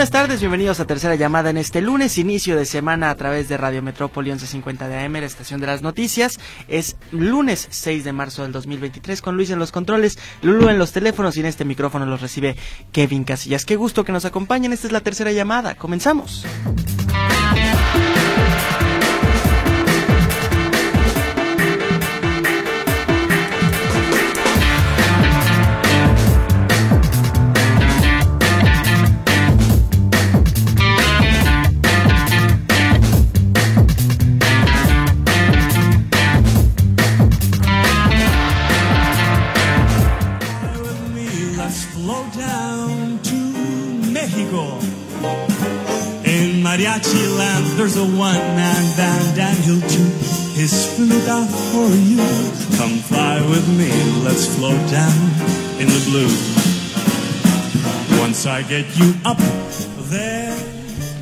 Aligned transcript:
Buenas 0.00 0.12
tardes, 0.12 0.40
bienvenidos 0.40 0.80
a 0.80 0.86
Tercera 0.86 1.14
Llamada 1.14 1.50
en 1.50 1.58
este 1.58 1.82
lunes, 1.82 2.16
inicio 2.16 2.56
de 2.56 2.64
semana 2.64 3.10
a 3.10 3.14
través 3.16 3.50
de 3.50 3.58
Radio 3.58 3.82
Metrópoli 3.82 4.30
1150 4.30 4.88
de 4.88 4.98
AM, 4.98 5.12
la 5.12 5.26
estación 5.26 5.60
de 5.60 5.66
las 5.66 5.82
noticias. 5.82 6.40
Es 6.68 6.96
lunes 7.12 7.68
6 7.68 8.04
de 8.04 8.14
marzo 8.14 8.42
del 8.42 8.52
2023 8.52 9.20
con 9.20 9.36
Luis 9.36 9.50
en 9.50 9.58
los 9.58 9.72
controles, 9.72 10.18
Lulu 10.40 10.70
en 10.70 10.78
los 10.78 10.92
teléfonos 10.92 11.36
y 11.36 11.40
en 11.40 11.46
este 11.46 11.66
micrófono 11.66 12.06
los 12.06 12.22
recibe 12.22 12.56
Kevin 12.92 13.24
Casillas. 13.24 13.66
Qué 13.66 13.76
gusto 13.76 14.02
que 14.02 14.12
nos 14.12 14.24
acompañen, 14.24 14.72
esta 14.72 14.86
es 14.86 14.92
la 14.94 15.02
tercera 15.02 15.32
llamada, 15.32 15.74
comenzamos. 15.74 16.46
A 48.00 48.02
one-man 48.02 48.96
band, 48.96 49.38
and 49.38 49.58
he'll 49.64 49.80
toot 49.80 50.12
his 50.56 50.86
flute 50.96 51.28
out 51.28 51.48
for 51.70 51.88
you. 52.10 52.24
Come 52.78 52.98
fly 53.10 53.40
with 53.42 53.66
me, 53.76 53.90
let's 54.24 54.46
flow 54.56 54.76
down 54.88 55.20
in 55.78 55.86
the 55.86 56.00
blue. 56.08 56.32
Once 58.18 58.46
I 58.46 58.62
get 58.62 58.86
you 58.96 59.14
up 59.24 59.38
there. 60.10 60.56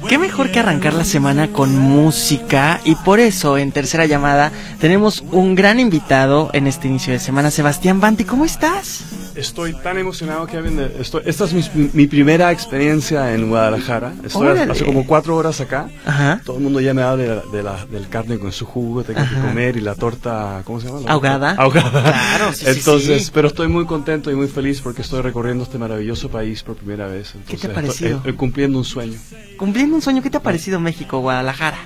Qué 0.08 0.18
mejor 0.18 0.50
que 0.50 0.60
arrancar 0.60 0.94
la 0.94 1.04
semana 1.04 1.48
con 1.48 1.76
música 1.76 2.80
y 2.84 2.94
por 2.94 3.20
eso 3.20 3.58
en 3.58 3.72
tercera 3.72 4.06
llamada 4.06 4.52
tenemos 4.80 5.22
un 5.32 5.54
gran 5.54 5.80
invitado 5.80 6.50
en 6.54 6.66
este 6.66 6.88
inicio 6.88 7.12
de 7.12 7.18
semana, 7.18 7.50
Sebastián 7.50 8.00
Banti. 8.00 8.24
¿Cómo 8.24 8.44
estás? 8.44 9.17
Estoy 9.38 9.72
tan 9.74 9.96
emocionado, 9.98 10.46
Kevin. 10.46 10.80
Estoy, 10.98 11.22
esta 11.24 11.44
es 11.44 11.52
mi, 11.52 11.90
mi 11.92 12.06
primera 12.06 12.50
experiencia 12.50 13.32
en 13.34 13.48
Guadalajara. 13.48 14.12
Estoy 14.24 14.48
Órale. 14.48 14.72
hace 14.72 14.84
como 14.84 15.06
cuatro 15.06 15.36
horas 15.36 15.60
acá. 15.60 15.88
Ajá. 16.04 16.40
Todo 16.44 16.56
el 16.56 16.62
mundo 16.64 16.80
ya 16.80 16.92
me 16.92 17.02
habla 17.02 17.22
de 17.22 17.28
la, 17.36 17.42
de 17.52 17.62
la- 17.62 17.86
del 17.86 18.08
carne 18.08 18.38
con 18.38 18.50
su 18.52 18.66
jugo, 18.66 19.04
tengo 19.04 19.20
que 19.20 19.40
comer 19.40 19.76
y 19.76 19.80
la 19.80 19.94
torta, 19.94 20.62
¿cómo 20.64 20.80
se 20.80 20.88
llama? 20.88 21.00
La 21.00 21.12
Ahogada. 21.12 21.52
Ahogada. 21.56 22.02
Claro, 22.02 22.52
sí, 22.52 22.64
Entonces, 22.66 23.26
sí. 23.26 23.30
pero 23.32 23.48
estoy 23.48 23.68
muy 23.68 23.86
contento 23.86 24.30
y 24.30 24.34
muy 24.34 24.48
feliz 24.48 24.80
porque 24.80 25.02
estoy 25.02 25.22
recorriendo 25.22 25.62
este 25.64 25.78
maravilloso 25.78 26.28
país 26.28 26.62
por 26.64 26.76
primera 26.76 27.06
vez. 27.06 27.32
¿Qué 27.46 27.56
te 27.56 27.68
ha 27.68 27.70
Entonces, 27.70 27.74
parecido? 27.74 28.16
estoy- 28.18 28.32
eh, 28.32 28.34
cumpliendo 28.34 28.78
un 28.78 28.84
sueño. 28.84 29.18
Cumpliendo 29.56 29.94
un 29.94 30.02
sueño, 30.02 30.22
¿qué 30.22 30.30
te 30.30 30.38
ha 30.38 30.42
parecido 30.42 30.80
México, 30.80 31.20
Guadalajara? 31.20 31.78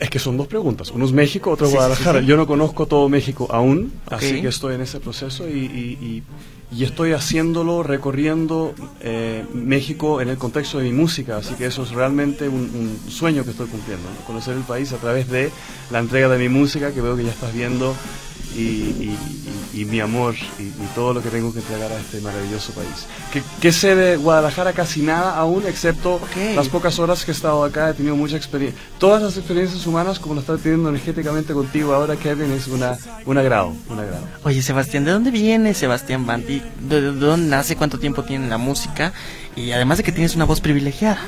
Es 0.00 0.10
que 0.10 0.18
son 0.18 0.36
dos 0.36 0.46
preguntas. 0.46 0.90
Uno 0.92 1.04
es 1.06 1.12
México, 1.12 1.50
otro 1.50 1.66
es 1.66 1.72
Sí, 1.72 1.76
Guadalajara. 1.76 2.20
sí, 2.20 2.24
sí. 2.24 2.28
Yo 2.30 2.36
no 2.36 2.46
conozco 2.46 2.86
todo 2.86 3.08
México 3.08 3.48
aún, 3.50 3.92
así 4.10 4.40
que 4.40 4.48
estoy 4.48 4.74
en 4.76 4.80
ese 4.82 5.00
proceso 5.00 5.48
y, 5.48 5.52
y- 5.52 5.98
y- 6.00 6.22
y 6.70 6.84
estoy 6.84 7.12
haciéndolo, 7.12 7.82
recorriendo 7.82 8.74
eh, 9.00 9.42
México 9.54 10.20
en 10.20 10.28
el 10.28 10.36
contexto 10.36 10.78
de 10.78 10.84
mi 10.84 10.92
música. 10.92 11.38
Así 11.38 11.54
que 11.54 11.64
eso 11.66 11.82
es 11.82 11.90
realmente 11.92 12.46
un, 12.48 12.56
un 13.06 13.10
sueño 13.10 13.42
que 13.42 13.50
estoy 13.52 13.68
cumpliendo. 13.68 14.06
¿no? 14.08 14.26
Conocer 14.26 14.54
el 14.54 14.62
país 14.64 14.92
a 14.92 14.98
través 14.98 15.28
de 15.30 15.50
la 15.90 15.98
entrega 16.00 16.28
de 16.28 16.38
mi 16.38 16.48
música, 16.50 16.92
que 16.92 17.00
veo 17.00 17.16
que 17.16 17.24
ya 17.24 17.30
estás 17.30 17.54
viendo, 17.54 17.94
y, 18.58 18.62
y- 18.62 19.18
y- 19.74 19.80
y 19.80 19.84
mi 19.84 20.00
amor 20.00 20.34
y, 20.58 20.70
todo 20.94 21.12
lo 21.14 21.22
que 21.22 21.28
tengo 21.28 21.52
que 21.52 21.60
entregar 21.60 21.92
a 21.92 22.00
este 22.00 22.20
maravilloso 22.20 22.72
país. 22.72 23.06
¿Qué, 23.32 23.42
qué 23.60 23.70
sé 23.70 23.94
de 23.94 24.16
Guadalajara? 24.16 24.72
Casi 24.72 25.02
nada 25.02 25.36
aún, 25.36 25.64
excepto 25.66 26.14
Ok. 26.14 26.56
las 26.56 26.68
pocas 26.68 26.98
horas 26.98 27.24
que 27.24 27.30
he 27.30 27.34
estado 27.34 27.62
acá, 27.62 27.90
he 27.90 27.94
tenido 27.94 28.16
mucha 28.16 28.36
experiencia. 28.36 28.80
Todas 28.98 29.22
las 29.22 29.36
experiencias 29.36 29.86
humanas, 29.86 30.18
como 30.18 30.34
lo 30.34 30.40
estoy 30.40 30.58
teniendo 30.58 30.88
energéticamente 30.88 31.52
contigo 31.52 31.94
ahora, 31.94 32.16
Kevin, 32.16 32.50
es 32.52 32.66
una, 32.66 32.96
un 33.26 33.38
agrado, 33.38 33.74
un 33.88 33.98
agrado. 34.00 34.24
Oye, 34.42 34.62
Sebastián, 34.62 35.04
¿de 35.04 35.12
dónde 35.12 35.30
viene 35.30 35.74
Sebastián 35.74 36.26
Banti? 36.26 36.62
¿De, 36.88 37.00
de 37.00 37.12
dónde 37.12 37.48
nace? 37.48 37.76
¿Cuánto 37.76 37.98
tiempo 37.98 38.24
tiene 38.24 38.44
en 38.44 38.50
la 38.50 38.58
música? 38.58 39.12
Y 39.54 39.70
además 39.72 39.98
de 39.98 40.04
que 40.04 40.12
tienes 40.12 40.34
una 40.34 40.44
voz 40.46 40.60
privilegiada. 40.60 41.18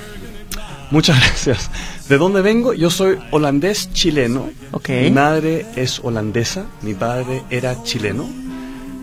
Muchas 0.90 1.20
gracias. 1.20 1.70
¿De 2.08 2.18
dónde 2.18 2.42
vengo? 2.42 2.74
Yo 2.74 2.90
soy 2.90 3.18
holandés 3.30 3.92
chileno. 3.92 4.50
Ok. 4.72 4.88
Mi 4.88 5.10
madre 5.10 5.66
es 5.76 6.00
holandesa, 6.02 6.66
mi 6.82 6.94
padre 6.94 7.42
era 7.48 7.82
chileno. 7.84 8.28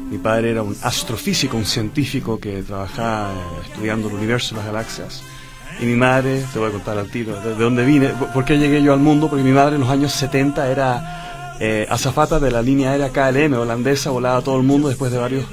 Mi 0.09 0.18
padre 0.18 0.52
era 0.52 0.64
un 0.64 0.75
astrofísico, 0.81 1.58
un 1.58 1.66
científico 1.66 2.40
que 2.40 2.64
trabajaba 2.64 3.31
eh, 3.31 3.68
estudiando 3.70 4.08
el 4.08 4.16
universo 4.16 4.53
y 4.53 4.58
las 4.58 4.66
galaxias. 4.66 5.24
Y 5.81 5.86
mi 5.86 5.96
madre, 5.96 6.44
te 6.53 6.59
voy 6.59 6.70
a 6.70 6.72
contar 6.72 6.98
al 6.98 7.09
tiro, 7.09 7.40
de, 7.42 7.50
de 7.50 7.64
dónde 7.64 7.86
vine, 7.86 8.08
por 8.09 8.31
por 8.31 8.46
qué 8.46 8.58
llegué 8.58 8.81
yo 8.81 8.94
al 8.94 9.00
mundo, 9.00 9.30
porque 9.30 9.44
mi 9.44 9.52
madre 9.52 9.75
en 9.75 9.81
los 9.81 9.90
años 9.90 10.14
70 10.14 10.72
era 10.72 11.56
eh, 11.59 11.88
azafata 11.90 12.40
de 12.40 12.52
la 12.52 12.62
línea 12.62 12.92
aérea 12.92 13.09
KLM 13.09 13.54
holandesa, 13.54 14.12
volaba 14.12 14.38
a 14.38 14.42
todo 14.42 14.58
el 14.58 14.64
mundo 14.64 14.90
después 14.90 15.12
de 15.12 15.18
varios 15.18 15.46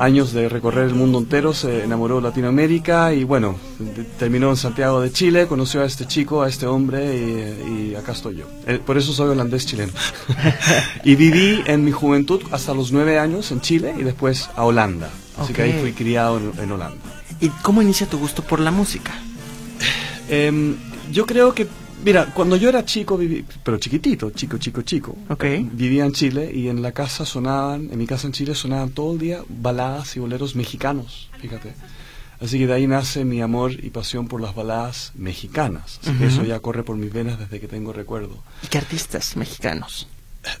años 0.00 0.32
de 0.32 0.48
recorrer 0.48 0.88
el 0.88 0.94
mundo 0.94 1.18
entero, 1.18 1.52
se 1.52 1.84
enamoró 1.84 2.16
de 2.16 2.22
Latinoamérica 2.22 3.12
y 3.12 3.24
bueno, 3.24 3.56
terminó 4.18 4.50
en 4.50 4.56
Santiago 4.56 5.00
de 5.00 5.12
Chile, 5.12 5.46
conoció 5.46 5.82
a 5.82 5.84
este 5.84 6.06
chico, 6.06 6.42
a 6.42 6.48
este 6.48 6.66
hombre 6.66 7.16
y, 7.16 7.90
y 7.90 7.94
acá 7.94 8.12
estoy 8.12 8.36
yo. 8.36 8.46
Eh, 8.66 8.80
por 8.84 8.96
eso 8.96 9.12
soy 9.12 9.28
holandés 9.28 9.66
chileno. 9.66 9.92
y 11.04 11.14
viví 11.14 11.62
en 11.66 11.84
mi 11.84 11.92
juventud 11.92 12.40
hasta 12.50 12.74
los 12.74 12.92
nueve 12.92 13.18
años 13.18 13.52
en 13.52 13.60
Chile 13.60 13.94
y 13.98 14.02
después 14.02 14.48
a 14.56 14.64
Holanda. 14.64 15.10
Así 15.38 15.52
que 15.52 15.62
ahí 15.62 15.78
fui 15.80 15.92
criado 15.92 16.38
en, 16.38 16.52
en 16.58 16.72
Holanda. 16.72 16.98
¿Y 17.40 17.48
cómo 17.62 17.82
inicia 17.82 18.06
tu 18.06 18.18
gusto 18.18 18.42
por 18.42 18.60
la 18.60 18.70
música? 18.70 19.12
Em, 20.30 20.76
yo 21.10 21.26
creo 21.26 21.54
que, 21.54 21.66
mira, 22.04 22.26
cuando 22.34 22.56
yo 22.56 22.68
era 22.68 22.84
chico, 22.84 23.16
viví, 23.16 23.44
pero 23.64 23.78
chiquitito, 23.78 24.30
chico, 24.30 24.58
chico, 24.58 24.82
chico, 24.82 25.16
Ok. 25.28 25.44
vivía 25.72 26.04
en 26.04 26.12
Chile 26.12 26.50
y 26.54 26.68
en 26.68 26.82
la 26.82 26.92
casa 26.92 27.24
sonaban, 27.24 27.88
en 27.92 27.98
mi 27.98 28.06
casa 28.06 28.26
en 28.26 28.32
Chile 28.32 28.54
sonaban 28.54 28.90
todo 28.90 29.12
el 29.12 29.18
día 29.18 29.42
baladas 29.48 30.16
y 30.16 30.20
boleros 30.20 30.54
mexicanos, 30.56 31.28
fíjate. 31.40 31.74
Así 32.40 32.58
que 32.58 32.66
de 32.66 32.72
ahí 32.72 32.86
nace 32.86 33.24
mi 33.26 33.42
amor 33.42 33.72
y 33.72 33.90
pasión 33.90 34.26
por 34.26 34.40
las 34.40 34.54
baladas 34.54 35.12
mexicanas. 35.14 36.00
Así 36.02 36.12
que 36.16 36.26
eso 36.26 36.42
ya 36.42 36.58
corre 36.60 36.82
por 36.82 36.96
mis 36.96 37.12
venas 37.12 37.38
desde 37.38 37.60
que 37.60 37.68
tengo 37.68 37.92
recuerdo. 37.92 38.42
¿Y 38.62 38.68
qué 38.68 38.78
artistas 38.78 39.36
mexicanos? 39.36 40.08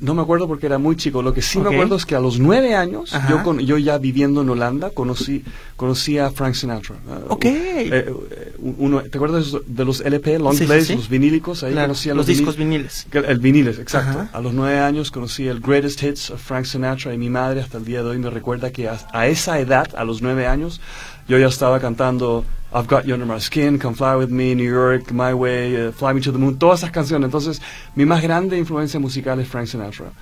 No 0.00 0.14
me 0.14 0.20
acuerdo 0.20 0.46
porque 0.46 0.66
era 0.66 0.76
muy 0.76 0.94
chico. 0.96 1.22
Lo 1.22 1.32
que 1.32 1.40
sí 1.40 1.58
me 1.58 1.70
acuerdo 1.70 1.96
es 1.96 2.04
que 2.04 2.14
a 2.14 2.20
los 2.20 2.38
nueve 2.38 2.74
años, 2.74 3.14
Ajá. 3.14 3.30
yo, 3.30 3.42
con, 3.42 3.60
yo 3.60 3.78
ya 3.78 3.96
viviendo 3.96 4.42
en 4.42 4.50
Holanda, 4.50 4.90
conocí, 4.90 5.42
conocí 5.76 6.18
a 6.18 6.30
Frank 6.30 6.52
Sinatra. 6.54 6.96
Ah, 7.10 7.18
Ok. 7.28 7.44
eh, 7.46 7.88
eh, 7.90 8.52
uno, 8.58 9.00
¿Te 9.00 9.16
acuerdas 9.16 9.56
de 9.66 9.84
los 9.86 10.02
LP, 10.02 10.38
long 10.38 10.52
Sí, 10.52 10.58
sí, 10.60 10.66
plays, 10.66 10.86
sí. 10.86 10.96
los 10.96 11.08
vinílicos? 11.08 11.62
Ahí 11.62 11.72
Claro, 11.72 11.88
conocí 11.88 12.10
a 12.10 12.14
los 12.14 12.26
discos 12.26 12.56
viniles. 12.58 13.06
El 13.10 13.38
viniles, 13.38 13.78
exacto. 13.78 14.20
Ajá. 14.20 14.30
A 14.34 14.40
los 14.42 14.52
nueve 14.52 14.78
años 14.80 15.10
conocí 15.10 15.46
el 15.48 15.60
Greatest 15.60 16.02
Hits 16.02 16.30
of 16.30 16.42
Frank 16.42 16.66
Sinatra 16.66 17.14
y 17.14 17.18
mi 17.18 17.30
madre 17.30 17.62
hasta 17.62 17.78
el 17.78 17.86
día 17.86 18.02
de 18.02 18.10
hoy 18.10 18.18
me 18.18 18.28
recuerda 18.28 18.70
que 18.70 18.86
a, 18.88 18.98
a 19.14 19.28
esa 19.28 19.58
edad, 19.60 19.88
a 19.96 20.04
los 20.04 20.20
nueve 20.20 20.46
años, 20.46 20.82
yo 21.28 21.38
ya 21.38 21.46
estaba 21.46 21.78
cantando 21.80 22.44
I've 22.72 22.86
Got 22.88 23.04
You 23.04 23.14
Under 23.14 23.26
My 23.26 23.40
Skin, 23.40 23.78
Come 23.78 23.94
Fly 23.96 24.16
With 24.16 24.28
Me, 24.28 24.54
New 24.54 24.70
York, 24.70 25.10
My 25.12 25.32
Way, 25.32 25.88
uh, 25.88 25.92
Fly 25.92 26.14
Me 26.14 26.20
to 26.20 26.32
the 26.32 26.38
Moon, 26.38 26.58
todas 26.58 26.80
esas 26.80 26.90
canciones. 26.92 27.26
Entonces, 27.26 27.60
mi 27.94 28.04
más 28.04 28.22
grande 28.22 28.56
influencia 28.58 29.00
musical 29.00 29.40
es 29.40 29.48
Frank 29.48 29.66
Sinatra, 29.66 30.12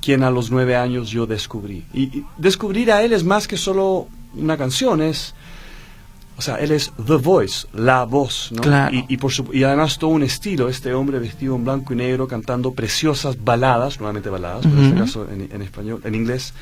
quien 0.00 0.22
a 0.22 0.30
los 0.30 0.50
nueve 0.50 0.76
años 0.76 1.10
yo 1.10 1.26
descubrí. 1.26 1.84
Y, 1.92 2.02
y 2.18 2.26
descubrir 2.36 2.92
a 2.92 3.02
él 3.02 3.12
es 3.12 3.24
más 3.24 3.48
que 3.48 3.56
solo 3.56 4.08
una 4.34 4.56
canción, 4.56 5.02
es... 5.02 5.34
O 6.36 6.40
sea, 6.40 6.54
él 6.60 6.70
es 6.70 6.92
the 7.04 7.16
voice, 7.16 7.66
la 7.72 8.04
voz, 8.04 8.52
¿no? 8.52 8.62
Claro. 8.62 8.94
Y, 8.94 9.04
y 9.08 9.16
por 9.16 9.32
su- 9.32 9.50
y 9.52 9.64
además 9.64 9.98
todo 9.98 10.10
un 10.10 10.22
estilo, 10.22 10.68
este 10.68 10.94
hombre 10.94 11.18
vestido 11.18 11.56
en 11.56 11.64
blanco 11.64 11.94
y 11.94 11.96
negro 11.96 12.28
cantando 12.28 12.70
preciosas 12.74 13.42
baladas, 13.42 13.98
nuevamente 13.98 14.30
baladas, 14.30 14.60
pero 14.62 14.78
en 14.78 14.84
este 14.84 14.98
caso 15.00 15.26
en, 15.28 15.48
en 15.52 15.62
español, 15.62 16.00
en 16.04 16.14
inglés, 16.14 16.54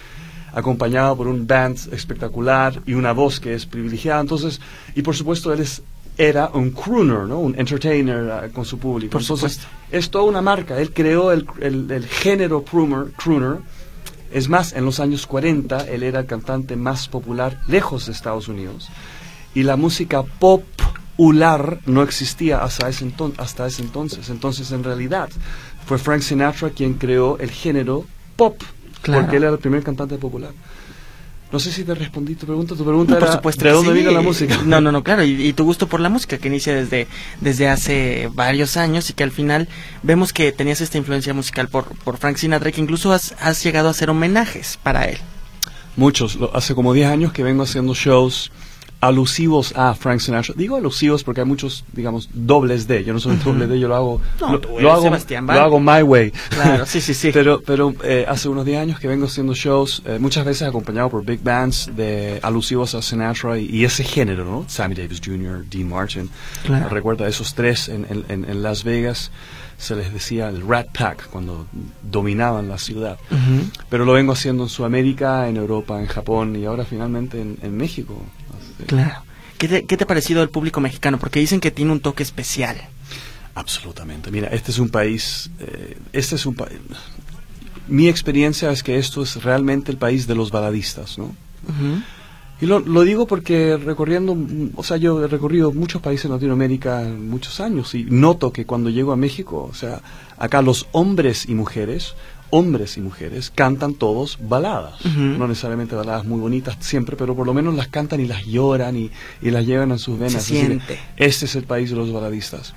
acompañado 0.53 1.17
por 1.17 1.29
un 1.29 1.47
band 1.47 1.79
espectacular 1.93 2.81
y 2.87 2.95
una 2.95 3.13
voz 3.13 3.41
que 3.41 3.55
es 3.55 3.67
privilegiada. 3.67 4.21
Entonces, 4.21 4.61
y 4.95 5.03
por 5.03 5.15
supuesto 5.17 5.53
él 5.53 5.61
es, 5.61 5.83
era 6.19 6.49
un 6.55 6.71
crooner, 6.71 7.21
¿no? 7.29 7.41
Un 7.41 7.59
entertainer 7.59 8.31
ah, 8.31 8.49
con 8.53 8.65
su 8.65 8.79
público. 8.79 9.13
Por 9.13 9.21
Entonces, 9.21 9.53
supuesto. 9.55 9.77
es 9.91 10.11
toda 10.11 10.25
una 10.25 10.41
marca. 10.43 10.79
Él 10.81 10.93
creó 10.93 11.31
el, 11.33 11.47
el- 11.61 11.91
el 11.91 12.07
género 12.07 12.63
crooner, 12.65 13.13
crooner 13.13 13.59
Es 14.33 14.49
más, 14.49 14.73
en 14.73 14.85
los 14.85 14.99
años 14.99 15.27
40 15.27 15.87
él 15.89 16.03
era 16.03 16.21
el 16.21 16.27
cantante 16.27 16.75
más 16.77 17.07
popular 17.09 17.61
lejos 17.69 18.07
de 18.07 18.13
Estados 18.13 18.49
Unidos. 18.49 18.89
Y 19.55 19.63
la 19.63 19.77
música 19.77 20.23
popular 20.23 21.81
no 21.87 22.03
existía 22.03 22.63
hasta 22.63 22.89
ese, 22.89 23.11
hasta 23.39 23.67
ese 23.67 23.83
entonces. 23.83 24.29
Entonces, 24.31 24.73
en 24.73 24.85
realidad, 24.85 25.29
fue 25.87 25.99
Frank 25.99 26.21
Sinatra 26.23 26.71
quien 26.71 26.95
creó 26.95 27.39
el 27.39 27.51
género 27.51 28.05
pop, 28.37 28.61
Claro. 29.07 29.23
porque 29.23 29.37
él 29.39 29.43
era 29.45 29.53
el 29.53 29.59
primer 29.59 29.83
cantante 29.83 30.17
popular. 30.19 30.51
No 31.53 31.61
sé 31.61 31.71
si 31.71 31.85
te 31.85 31.95
respondí 31.95 32.35
tu 32.35 32.45
pregunta. 32.45 32.75
Tu 32.75 32.85
pregunta 32.85 33.13
No, 33.15 33.19
por 33.21 33.29
era, 33.29 33.37
supuesto 33.37 33.65
¿de 33.65 33.71
dónde 33.71 33.93
sí. 33.93 33.99
vino 33.99 34.11
la 34.11 34.21
música? 34.21 34.59
No, 34.67 34.81
no, 34.81 34.91
no, 34.91 35.05
claro. 35.05 35.23
Y, 35.25 35.47
y 35.47 35.53
tu 35.53 35.63
gusto 35.65 35.87
por 35.87 36.01
la 36.01 36.09
música 36.09 36.39
que 36.39 36.49
inicia 36.49 36.75
desde, 36.75 37.07
desde 37.41 37.69
hace 37.69 38.29
varios 38.35 38.77
años 38.77 39.09
y 39.11 39.13
que 39.13 39.23
al 39.23 39.31
final 39.31 39.69
vemos 40.03 40.33
que 40.33 40.51
tenías 40.51 40.81
esta 40.81 40.99
influencia 40.99 41.33
musical 41.35 41.69
por, 41.69 41.85
por 41.99 42.19
Frank 42.19 42.37
Sinatra 42.37 42.73
que 42.73 42.81
incluso 42.81 43.13
has, 43.13 43.35
has 43.41 43.63
llegado 43.63 43.87
a 43.89 43.93
hacer 43.93 44.11
homenajes 44.11 44.79
para 44.83 45.05
él. 45.05 45.19
Muchos. 45.97 46.35
Lo- 46.35 46.55
hace 46.55 46.75
como 46.75 46.93
10 46.93 47.09
años 47.11 47.33
que 47.33 47.45
vengo 47.45 47.63
haciendo 47.63 47.95
shows 47.95 48.51
alusivos 49.07 49.73
a 49.77 49.95
Frank 49.95 50.21
Sinatra. 50.21 50.55
Digo 50.57 50.77
alusivos 50.77 51.25
porque 51.25 51.41
hay 51.41 51.47
muchos, 51.47 51.85
digamos, 51.93 52.29
dobles 52.33 52.87
de. 52.87 53.05
Yo 53.05 53.13
no 53.13 53.21
soy 53.21 53.33
un 53.33 53.43
doble 53.45 53.67
de, 53.67 53.79
yo 53.81 53.89
lo 53.89 53.97
hago, 53.97 54.21
No, 54.41 54.53
lo, 54.53 54.81
lo 54.81 54.93
hago, 54.93 55.03
Sebastián 55.03 55.47
lo 55.47 55.53
hago 55.53 55.81
my 55.81 56.03
way. 56.03 56.33
Claro, 56.51 56.87
sí, 56.87 57.01
sí, 57.01 57.15
sí. 57.15 57.31
pero 57.33 57.61
pero 57.65 57.95
eh, 58.05 58.25
hace 58.29 58.49
unos 58.49 58.65
10 58.65 58.79
años 58.81 59.01
que 59.01 59.09
vengo 59.09 59.27
haciendo 59.27 59.55
shows, 59.55 60.03
eh, 60.07 60.19
muchas 60.21 60.45
veces 60.45 60.69
acompañado 60.69 61.09
por 61.11 61.25
big 61.25 61.43
bands 61.43 61.91
de 61.97 62.39
alusivos 62.43 62.95
a 62.95 63.03
Sinatra 63.03 63.59
y, 63.59 63.67
y 63.71 63.85
ese 63.85 64.05
género, 64.05 64.45
¿no? 64.45 64.65
Sammy 64.69 64.95
Davis 64.95 65.21
Jr., 65.25 65.65
Dean 65.71 65.89
Martin. 65.89 66.29
Claro. 66.65 66.89
Recuerda 66.89 67.27
esos 67.29 67.55
tres 67.55 67.89
en, 67.89 68.07
en- 68.29 68.45
en- 68.49 68.63
Las 68.63 68.85
Vegas. 68.85 69.31
Se 69.79 69.95
les 69.95 70.11
decía 70.11 70.49
el 70.49 70.67
Rat 70.67 70.87
Pack 70.97 71.29
cuando 71.29 71.67
dominaban 72.03 72.67
la 72.69 72.79
ciudad. 72.79 73.19
Pero 73.91 74.05
lo 74.07 74.15
vengo 74.15 74.33
haciendo 74.33 74.63
en 74.63 74.69
Sudamérica, 74.71 75.49
en 75.51 75.59
Europa, 75.59 76.01
en 76.01 76.07
Japón 76.07 76.57
y 76.57 76.65
ahora 76.65 76.85
finalmente 76.87 77.41
en, 77.43 77.59
en 77.63 77.77
México. 77.77 78.15
Claro. 78.87 79.23
¿Qué 79.59 79.69
te, 79.69 79.87
¿Qué 79.87 79.97
te 79.97 80.05
ha 80.05 80.07
parecido 80.07 80.43
el 80.43 80.51
público 80.51 80.81
mexicano? 80.81 81.19
Porque 81.19 81.41
dicen 81.41 81.61
que 81.61 81.71
tiene 81.71 81.93
un 81.93 82.01
toque 82.01 82.23
especial. 82.23 82.77
Absolutamente. 83.55 84.31
Mira, 84.31 84.49
este 84.49 84.71
es 84.71 84.79
un 84.79 84.91
país, 84.91 85.51
eh, 85.61 85.97
este 86.13 86.35
es 86.35 86.45
un 86.45 86.55
país. 86.55 86.79
Mi 87.89 88.09
experiencia 88.09 88.71
es 88.71 88.83
que 88.83 88.99
esto 88.99 89.23
es 89.23 89.43
realmente 89.43 89.91
el 89.91 89.97
país 89.97 90.27
de 90.27 90.35
los 90.35 90.51
baladistas, 90.51 91.19
¿no? 91.19 91.35
Y 92.61 92.67
lo, 92.67 92.81
lo 92.81 93.03
digo 93.03 93.27
porque 93.27 93.77
recorriendo, 93.77 94.37
o 94.77 94.83
sea, 94.83 94.97
yo 94.97 95.23
he 95.23 95.29
recorrido 95.29 95.73
muchos 95.73 96.01
países 96.01 96.25
en 96.25 96.33
Latinoamérica 96.33 97.03
en 97.03 97.29
muchos 97.29 97.61
años 97.61 97.95
y 97.95 98.05
noto 98.05 98.51
que 98.53 98.65
cuando 98.65 98.89
llego 98.89 99.13
a 99.13 99.17
México, 99.17 99.69
o 99.71 99.75
sea, 99.75 100.01
acá 100.39 100.63
los 100.63 100.87
hombres 100.93 101.47
y 101.49 101.55
mujeres, 101.55 102.15
hombres 102.49 102.97
y 102.97 103.03
mujeres, 103.03 103.53
cantan 103.55 103.95
todos 103.95 104.39
baladas. 104.41 105.05
No 105.05 105.47
necesariamente 105.47 105.95
baladas 105.95 106.25
muy 106.25 106.41
bonitas 106.41 106.77
siempre, 106.81 107.17
pero 107.17 107.37
por 107.37 107.47
lo 107.47 107.53
menos 107.53 107.75
las 107.75 107.89
cantan 107.89 108.21
y 108.21 108.27
las 108.27 108.47
lloran 108.47 108.97
y, 108.97 109.11
y 109.43 109.51
las 109.51 109.67
llevan 109.67 109.91
en 109.91 109.99
sus 109.99 110.19
venas. 110.19 110.45
Siente. 110.45 110.99
Este 111.17 111.45
es 111.45 111.57
el 111.57 111.65
país 111.65 111.91
de 111.91 111.97
los 111.97 112.11
baladistas. 112.11 112.75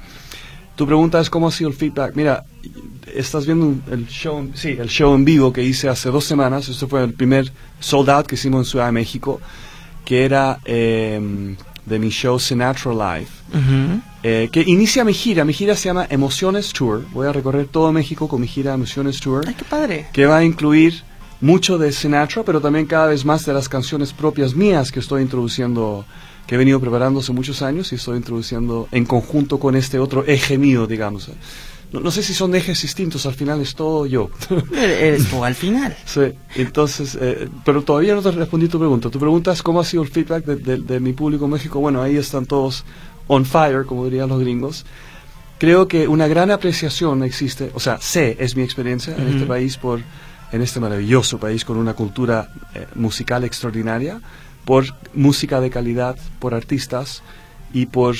Tu 0.75 0.85
pregunta 0.85 1.19
es 1.19 1.29
cómo 1.29 1.47
ha 1.47 1.51
sido 1.51 1.69
el 1.69 1.75
feedback. 1.75 2.15
Mira, 2.15 2.45
estás 3.13 3.45
viendo 3.45 3.75
el 3.91 4.07
show, 4.07 4.49
sí, 4.53 4.69
el 4.69 4.87
show 4.87 5.13
en 5.13 5.25
vivo 5.25 5.51
que 5.51 5.63
hice 5.63 5.89
hace 5.89 6.09
dos 6.09 6.25
semanas. 6.25 6.69
Este 6.69 6.87
fue 6.87 7.03
el 7.03 7.13
primer 7.13 7.51
sold 7.79 8.09
out 8.09 8.27
que 8.27 8.35
hicimos 8.35 8.65
en 8.65 8.71
Ciudad 8.71 8.85
de 8.85 8.93
México, 8.93 9.41
que 10.05 10.25
era 10.25 10.59
eh, 10.65 11.55
de 11.85 11.99
mi 11.99 12.09
show 12.09 12.39
Sinatra 12.39 12.91
Live, 12.91 13.29
Ujú. 13.53 14.01
eh, 14.23 14.49
que 14.51 14.61
inicia 14.61 15.03
mi 15.03 15.13
gira. 15.13 15.45
Mi 15.45 15.53
gira 15.53 15.75
se 15.75 15.85
llama 15.89 16.07
Emociones 16.09 16.71
Tour. 16.73 17.05
Voy 17.13 17.27
a 17.27 17.31
recorrer 17.33 17.67
todo 17.67 17.91
México 17.91 18.27
con 18.27 18.41
mi 18.41 18.47
gira 18.47 18.73
Emociones 18.73 19.19
Tour 19.19 19.43
Ay, 19.47 19.53
qué 19.55 19.65
padre. 19.65 20.07
que 20.13 20.25
va 20.25 20.37
a 20.37 20.43
incluir 20.43 21.03
mucho 21.41 21.77
de 21.77 21.91
Sinatra, 21.91 22.43
pero 22.43 22.59
también 22.59 22.85
cada 22.85 23.07
vez 23.07 23.23
más 23.25 23.45
de 23.45 23.53
las 23.53 23.69
canciones 23.69 24.11
propias 24.13 24.53
mías 24.55 24.91
que 24.91 24.99
estoy 24.99 25.21
introduciendo, 25.21 26.05
que 26.45 26.55
he 26.55 26.57
venido 26.57 26.79
preparando 26.79 27.21
hace 27.21 27.31
muchos 27.31 27.61
años 27.61 27.91
y 27.91 27.95
estoy 27.95 28.17
introduciendo 28.17 28.87
en 28.91 29.05
conjunto 29.05 29.57
con 29.59 29.75
este 29.75 29.99
otro 29.99 30.25
eje 30.27 30.57
mío, 30.57 30.85
digamos. 30.85 31.29
No, 31.91 31.99
no 32.01 32.11
sé 32.11 32.21
si 32.21 32.33
son 32.33 32.53
ejes 32.55 32.81
distintos, 32.81 33.25
al 33.25 33.33
final 33.33 33.61
es 33.61 33.73
todo 33.75 34.05
yo. 34.05 34.29
Eres 34.73 35.27
tú 35.27 35.43
al 35.43 35.55
final. 35.55 35.95
sí, 36.05 36.21
entonces, 36.55 37.17
eh, 37.19 37.49
pero 37.65 37.81
todavía 37.81 38.13
no 38.13 38.21
te 38.21 38.31
respondí 38.31 38.67
tu 38.67 38.77
pregunta. 38.77 39.09
Tu 39.09 39.17
pregunta 39.19 39.51
es 39.51 39.63
cómo 39.63 39.79
ha 39.79 39.83
sido 39.85 40.03
el 40.03 40.09
feedback 40.09 40.45
de, 40.45 40.55
de- 40.57 40.77
de 40.77 40.99
mi 40.99 41.13
público 41.13 41.45
en 41.45 41.51
México. 41.51 41.79
Bueno, 41.79 42.01
ahí 42.01 42.15
están 42.17 42.45
todos 42.45 42.83
on 43.27 43.45
fire, 43.45 43.85
como 43.85 44.05
dirían 44.05 44.29
los 44.29 44.39
gringos. 44.39 44.85
Creo 45.57 45.87
que 45.87 46.07
una 46.07 46.27
gran 46.27 46.51
apreciación 46.51 47.23
existe, 47.23 47.71
o 47.73 47.79
sea, 47.81 47.99
sé, 47.99 48.37
es 48.39 48.55
mi 48.55 48.63
experiencia 48.63 49.15
en 49.17 49.27
este 49.27 49.45
país 49.45 49.75
por 49.77 49.99
en 50.51 50.61
este 50.61 50.79
maravilloso 50.79 51.37
país 51.37 51.65
con 51.65 51.75
una 51.77 51.93
cultura 51.93 52.49
eh, 52.73 52.87
musical 52.95 53.43
extraordinaria, 53.43 54.21
por 54.63 54.85
música 55.13 55.59
de 55.59 55.69
calidad, 55.69 56.15
por 56.39 56.53
artistas 56.53 57.21
y 57.73 57.85
por 57.85 58.15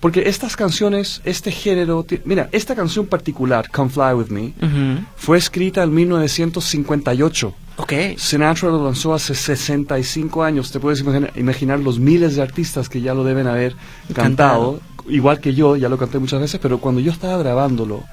porque 0.00 0.28
estas 0.28 0.54
canciones, 0.56 1.20
este 1.24 1.50
género, 1.50 2.06
mira, 2.24 2.48
esta 2.52 2.74
canción 2.76 3.06
particular, 3.06 3.68
Come 3.70 3.90
Fly 3.90 4.14
With 4.14 4.28
Me, 4.28 4.52
Ujú. 4.62 5.04
fue 5.16 5.38
escrita 5.38 5.82
en 5.82 5.92
1958. 5.94 7.54
Ok. 7.78 7.92
Sinatra 8.16 8.68
lo 8.70 8.84
lanzó 8.84 9.14
hace 9.14 9.34
65 9.34 10.42
años. 10.42 10.70
Te 10.72 10.80
puedes 10.80 11.00
imaginar, 11.00 11.32
imaginar 11.36 11.78
los 11.80 11.98
miles 11.98 12.34
de 12.36 12.42
artistas 12.42 12.88
que 12.88 13.00
ya 13.00 13.14
lo 13.14 13.24
deben 13.24 13.46
haber 13.46 13.74
cantado. 14.14 14.80
Igual 15.08 15.40
que 15.40 15.54
yo, 15.54 15.76
ya 15.76 15.88
lo 15.88 15.96
canté 15.96 16.18
muchas 16.18 16.40
veces, 16.40 16.60
pero 16.60 16.78
cuando 16.78 17.00
yo 17.00 17.10
estaba 17.12 17.36
grabándolo, 17.38 18.04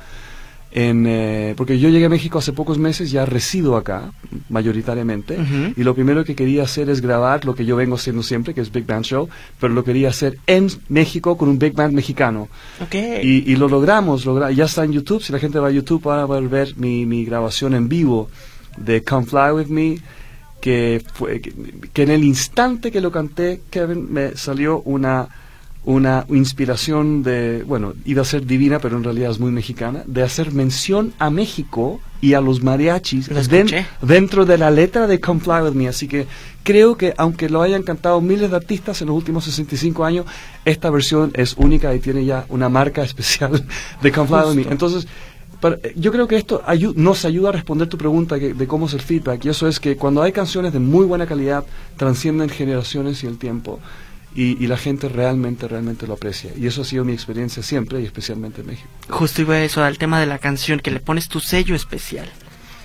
en, 0.78 1.06
eh, 1.08 1.54
porque 1.56 1.80
yo 1.80 1.88
llegué 1.88 2.06
a 2.06 2.10
México 2.10 2.38
hace 2.40 2.52
pocos 2.52 2.78
meses, 2.78 3.10
ya 3.10 3.26
resido 3.26 3.78
acá, 3.78 4.12
mayoritariamente, 4.50 5.36
Ujú. 5.40 5.74
y 5.78 5.84
lo 5.84 5.96
primero 5.96 6.26
que 6.26 6.36
quería 6.36 6.64
hacer 6.64 6.90
es 6.90 7.00
grabar 7.02 7.46
lo 7.46 7.56
que 7.56 7.66
yo 7.66 7.76
vengo 7.78 7.96
haciendo 7.96 8.22
siempre, 8.24 8.54
que 8.54 8.60
es 8.60 8.72
Big 8.72 8.86
Band 8.86 9.06
Show, 9.06 9.30
pero 9.60 9.74
lo 9.74 9.84
quería 9.86 10.10
hacer 10.10 10.38
en 10.48 10.68
México 10.90 11.38
con 11.38 11.48
un 11.50 11.60
Big 11.60 11.74
Band 11.74 11.94
mexicano. 11.94 12.50
Ok. 12.82 12.96
Y, 13.24 13.50
y 13.52 13.56
lo 13.56 13.70
logramos, 13.70 14.26
logra- 14.26 14.52
ya 14.52 14.66
está 14.66 14.84
en 14.84 14.92
YouTube, 14.92 15.24
si 15.24 15.32
la 15.32 15.40
gente 15.40 15.60
va 15.60 15.70
a 15.70 15.72
YouTube 15.72 16.04
van 16.04 16.20
a 16.20 16.26
ver 16.26 16.76
mi, 16.78 17.06
mi 17.06 17.24
grabación 17.24 17.74
en 17.74 17.88
vivo 17.88 18.30
de 18.78 19.02
Come 19.04 19.26
Fly 19.26 19.52
With 19.54 19.68
Me, 19.68 19.98
que, 20.60 21.02
fue, 21.14 21.40
que, 21.40 21.54
que 21.94 22.04
en 22.04 22.10
el 22.10 22.24
instante 22.26 22.92
que 22.92 23.00
lo 23.00 23.12
canté, 23.12 23.62
Kevin, 23.70 24.12
me 24.12 24.36
salió 24.36 24.82
una, 24.82 25.28
una 25.86 26.26
inspiración 26.30 27.22
de, 27.24 27.64
bueno, 27.64 27.94
iba 28.06 28.22
a 28.24 28.26
ser 28.26 28.46
divina, 28.46 28.80
pero 28.80 28.98
en 28.98 29.04
realidad 29.04 29.32
es 29.32 29.40
muy 29.40 29.52
mexicana, 29.52 30.04
de 30.08 30.24
hacer 30.24 30.52
mención 30.52 31.14
a 31.20 31.30
México 31.30 32.00
y 32.22 32.34
a 32.34 32.42
los 32.42 32.64
mariachis 32.64 33.28
Lo 33.30 33.36
den- 33.44 33.68
escuché. 33.68 33.86
dentro 34.02 34.46
de 34.46 34.58
la 34.58 34.72
letra 34.72 35.06
de 35.06 35.20
Come 35.20 35.40
Fly 35.42 35.62
With 35.64 35.74
Me. 35.74 35.88
Así 35.88 36.08
que 36.08 36.26
creo 36.64 36.98
que 36.98 37.14
aunque 37.18 37.50
lo 37.50 37.62
hayan 37.62 37.84
cantado 37.84 38.20
miles 38.20 38.50
de 38.50 38.56
artistas 38.56 39.00
en 39.02 39.10
los 39.10 39.16
últimos 39.18 39.44
65 39.46 40.04
años, 40.04 40.26
esta 40.66 40.90
versión 40.90 41.32
es 41.36 41.54
única 41.58 41.94
y 41.94 42.00
tiene 42.00 42.26
ya 42.26 42.46
una 42.50 42.68
marca 42.68 43.04
especial 43.10 43.64
de 44.02 44.12
Come 44.12 44.28
Fly 44.28 44.38
With 44.50 44.56
Me. 44.66 44.72
Entonces, 44.72 45.08
para- 45.62 45.78
yo 45.96 46.12
creo 46.12 46.28
que 46.28 46.38
esto 46.38 46.64
ayu- 46.66 46.96
nos 46.96 47.26
ayuda 47.26 47.50
a 47.50 47.52
responder 47.52 47.88
tu 47.88 47.98
pregunta 48.00 48.40
que- 48.40 48.56
de 48.56 48.66
cómo 48.68 48.88
es 48.88 48.94
el 48.94 49.02
feedback. 49.02 49.46
Y 49.46 49.50
eso 49.50 49.68
es 49.68 49.80
que 49.80 49.96
cuando 49.98 50.24
hay 50.24 50.32
canciones 50.32 50.74
de 50.74 50.80
muy 50.80 51.06
buena 51.06 51.28
calidad, 51.28 51.64
transcienden 51.96 52.50
generaciones 52.50 53.24
y 53.24 53.28
el 53.28 53.38
tiempo. 53.38 53.80
Y, 54.36 54.62
y 54.62 54.68
la 54.68 54.78
gente 54.78 55.08
realmente, 55.08 55.68
realmente 55.68 56.06
lo 56.06 56.16
aprecia. 56.16 56.52
Y 56.58 56.68
eso 56.68 56.82
ha 56.82 56.86
sido 56.86 57.06
mi 57.06 57.14
experiencia 57.14 57.64
siempre 57.64 58.02
y 58.02 58.06
especialmente 58.06 58.62
en 58.62 58.68
México. 58.68 58.90
Justo 59.10 59.42
iba 59.42 59.56
a 59.56 59.64
eso, 59.64 59.82
al 59.82 59.98
tema 59.98 60.20
de 60.20 60.26
la 60.26 60.40
canción, 60.40 60.80
que 60.82 60.92
le 60.92 61.00
pones 61.00 61.30
tu 61.30 61.40
sello 61.40 61.74
especial. 61.74 62.30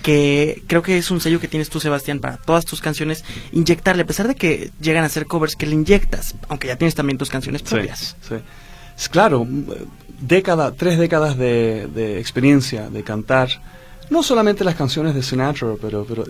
Que 0.01 0.63
creo 0.65 0.81
que 0.81 0.97
es 0.97 1.11
un 1.11 1.19
sello 1.19 1.39
que 1.39 1.49
tienes 1.49 1.69
tú, 1.69 1.79
Sebastián, 1.79 2.19
para 2.19 2.37
todas 2.37 2.65
tus 2.65 2.79
canciones, 2.79 3.23
inyectarle, 3.51 4.03
a 4.03 4.07
pesar 4.07 4.27
de 4.27 4.35
que 4.35 4.71
llegan 4.79 5.03
a 5.03 5.09
ser 5.09 5.27
covers, 5.27 5.55
que 5.55 5.67
le 5.67 5.73
inyectas, 5.73 6.35
aunque 6.47 6.67
ya 6.67 6.77
tienes 6.77 6.95
también 6.95 7.17
tus 7.17 7.29
canciones 7.29 7.61
propias. 7.61 8.15
Sí. 8.27 9.09
Claro, 9.09 9.45
década, 10.21 10.71
tres 10.71 10.97
décadas 10.97 11.37
de, 11.37 11.87
de 11.93 12.19
experiencia 12.19 12.89
de 12.89 13.03
cantar, 13.03 13.49
no 14.09 14.23
solamente 14.23 14.63
las 14.63 14.75
canciones 14.75 15.15
de 15.15 15.23
Sinatra, 15.23 15.73
pero, 15.81 16.05
pero, 16.07 16.25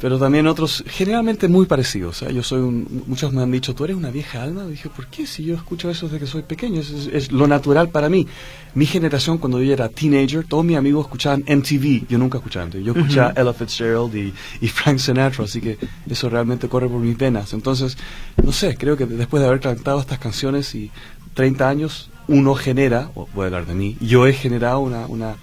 pero 0.00 0.18
también 0.18 0.46
otros, 0.46 0.82
generalmente 0.86 1.46
muy 1.46 1.66
parecidos. 1.66 2.22
¿eh? 2.22 2.32
Yo 2.32 2.42
soy 2.42 2.60
un, 2.60 3.04
muchos 3.06 3.32
me 3.32 3.42
han 3.42 3.50
dicho, 3.50 3.74
tú 3.74 3.84
eres 3.84 3.96
una 3.96 4.10
vieja 4.10 4.42
alma. 4.42 4.64
dije, 4.66 4.88
¿por 4.88 5.06
qué? 5.08 5.26
Si 5.26 5.44
yo 5.44 5.54
escucho 5.54 5.90
eso 5.90 6.06
desde 6.06 6.20
que 6.20 6.26
soy 6.26 6.42
pequeño, 6.42 6.80
es, 6.80 6.90
es- 6.90 7.06
es 7.12 7.32
lo 7.32 7.46
natural 7.46 7.90
para 7.90 8.08
mí. 8.08 8.26
Mi 8.74 8.86
generación, 8.86 9.38
cuando 9.38 9.60
yo 9.60 9.72
era 9.72 9.88
teenager, 9.88 10.44
todos 10.46 10.64
mis 10.64 10.76
amigos 10.76 11.04
escuchaban 11.06 11.40
MTV. 11.46 12.06
Yo 12.08 12.18
nunca 12.18 12.38
escuchaba 12.38 12.66
MTV. 12.66 12.82
Yo 12.82 12.92
escuchaba 12.94 13.32
Ella 13.36 13.52
Fitzgerald 13.52 14.14
y, 14.16 14.32
y 14.60 14.68
Frank 14.68 14.98
Sinatra, 14.98 15.44
así 15.44 15.60
que 15.60 15.76
eso 16.08 16.30
realmente 16.30 16.68
corre 16.68 16.88
por 16.88 17.00
mis 17.00 17.18
venas. 17.18 17.52
Entonces, 17.52 17.98
no 18.42 18.52
sé, 18.52 18.76
creo 18.76 18.96
que 18.96 19.06
después 19.06 19.40
de 19.42 19.48
haber 19.48 19.60
cantado 19.60 20.00
estas 20.00 20.18
canciones 20.18 20.74
y 20.74 20.90
30 21.34 21.68
años, 21.68 22.10
uno 22.26 22.54
genera, 22.54 23.10
o 23.14 23.28
voy 23.34 23.42
a 23.42 23.46
hablar 23.46 23.66
de 23.66 23.74
mí, 23.74 23.96
yo 24.00 24.26
he 24.26 24.32
generado 24.32 24.80
una, 24.80 25.06
una, 25.08 25.34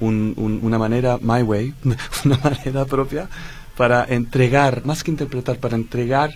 un- 0.00 0.32
un- 0.36 0.60
una 0.62 0.78
manera, 0.78 1.18
my 1.20 1.42
way, 1.42 1.74
una 2.24 2.38
manera 2.38 2.84
propia 2.86 3.28
para 3.76 4.04
entregar, 4.04 4.84
más 4.84 5.02
que 5.02 5.10
interpretar, 5.10 5.58
para 5.58 5.76
entregar 5.76 6.30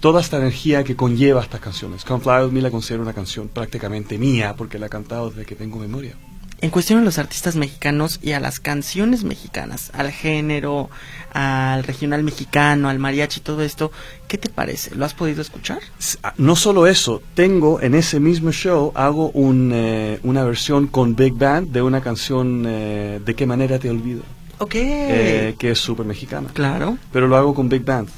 toda 0.00 0.20
esta 0.20 0.36
energía 0.38 0.82
que 0.84 0.96
conlleva 0.96 1.42
estas 1.42 1.60
canciones. 1.60 2.04
Come 2.04 2.22
Fly 2.22 2.44
With 2.44 2.52
Me 2.52 2.60
la 2.60 2.70
considero 2.70 3.02
una 3.02 3.12
canción 3.12 3.48
prácticamente 3.48 4.18
mía, 4.18 4.54
porque 4.56 4.78
la 4.78 4.86
he 4.86 4.90
cantado 4.90 5.30
desde 5.30 5.46
que 5.46 5.54
tengo 5.54 5.78
memoria. 5.78 6.14
En 6.62 6.70
cuestión 6.70 7.00
a 7.00 7.02
los 7.02 7.18
artistas 7.18 7.56
mexicanos 7.56 8.20
y 8.22 8.32
a 8.32 8.40
las 8.40 8.60
canciones 8.60 9.24
mexicanas, 9.24 9.90
al 9.94 10.12
género, 10.12 10.90
al 11.32 11.82
regional 11.82 12.22
mexicano, 12.22 12.88
al 12.88 13.00
mariachi, 13.00 13.40
todo 13.40 13.62
esto, 13.62 13.90
¿qué 14.28 14.38
te 14.38 14.48
parece? 14.48 14.94
¿Lo 14.94 15.04
has 15.04 15.12
podido 15.12 15.42
escuchar? 15.42 15.80
Ah, 16.22 16.34
No 16.36 16.54
solo 16.54 16.86
eso, 16.86 17.20
tengo 17.34 17.80
en 17.80 17.96
ese 17.96 18.20
mismo 18.20 18.52
show, 18.52 18.92
hago 18.94 19.30
un, 19.32 19.72
eh, 19.74 20.20
una 20.22 20.44
versión 20.44 20.86
con 20.86 21.16
Big 21.16 21.34
Band 21.34 21.72
de 21.72 21.82
una 21.82 22.00
canción 22.00 22.64
eh, 22.64 23.20
De 23.24 23.34
qué 23.34 23.44
manera 23.44 23.80
te 23.80 23.90
olvido, 23.90 24.22
Ok. 24.62 24.74
eh, 24.74 25.54
que 25.58 25.72
es 25.72 25.78
súper 25.78 26.06
mexicana. 26.06 26.48
claro. 26.52 26.96
pero 27.12 27.26
lo 27.26 27.36
hago 27.36 27.54
con 27.54 27.68
Big 27.68 27.84
Band. 27.84 28.08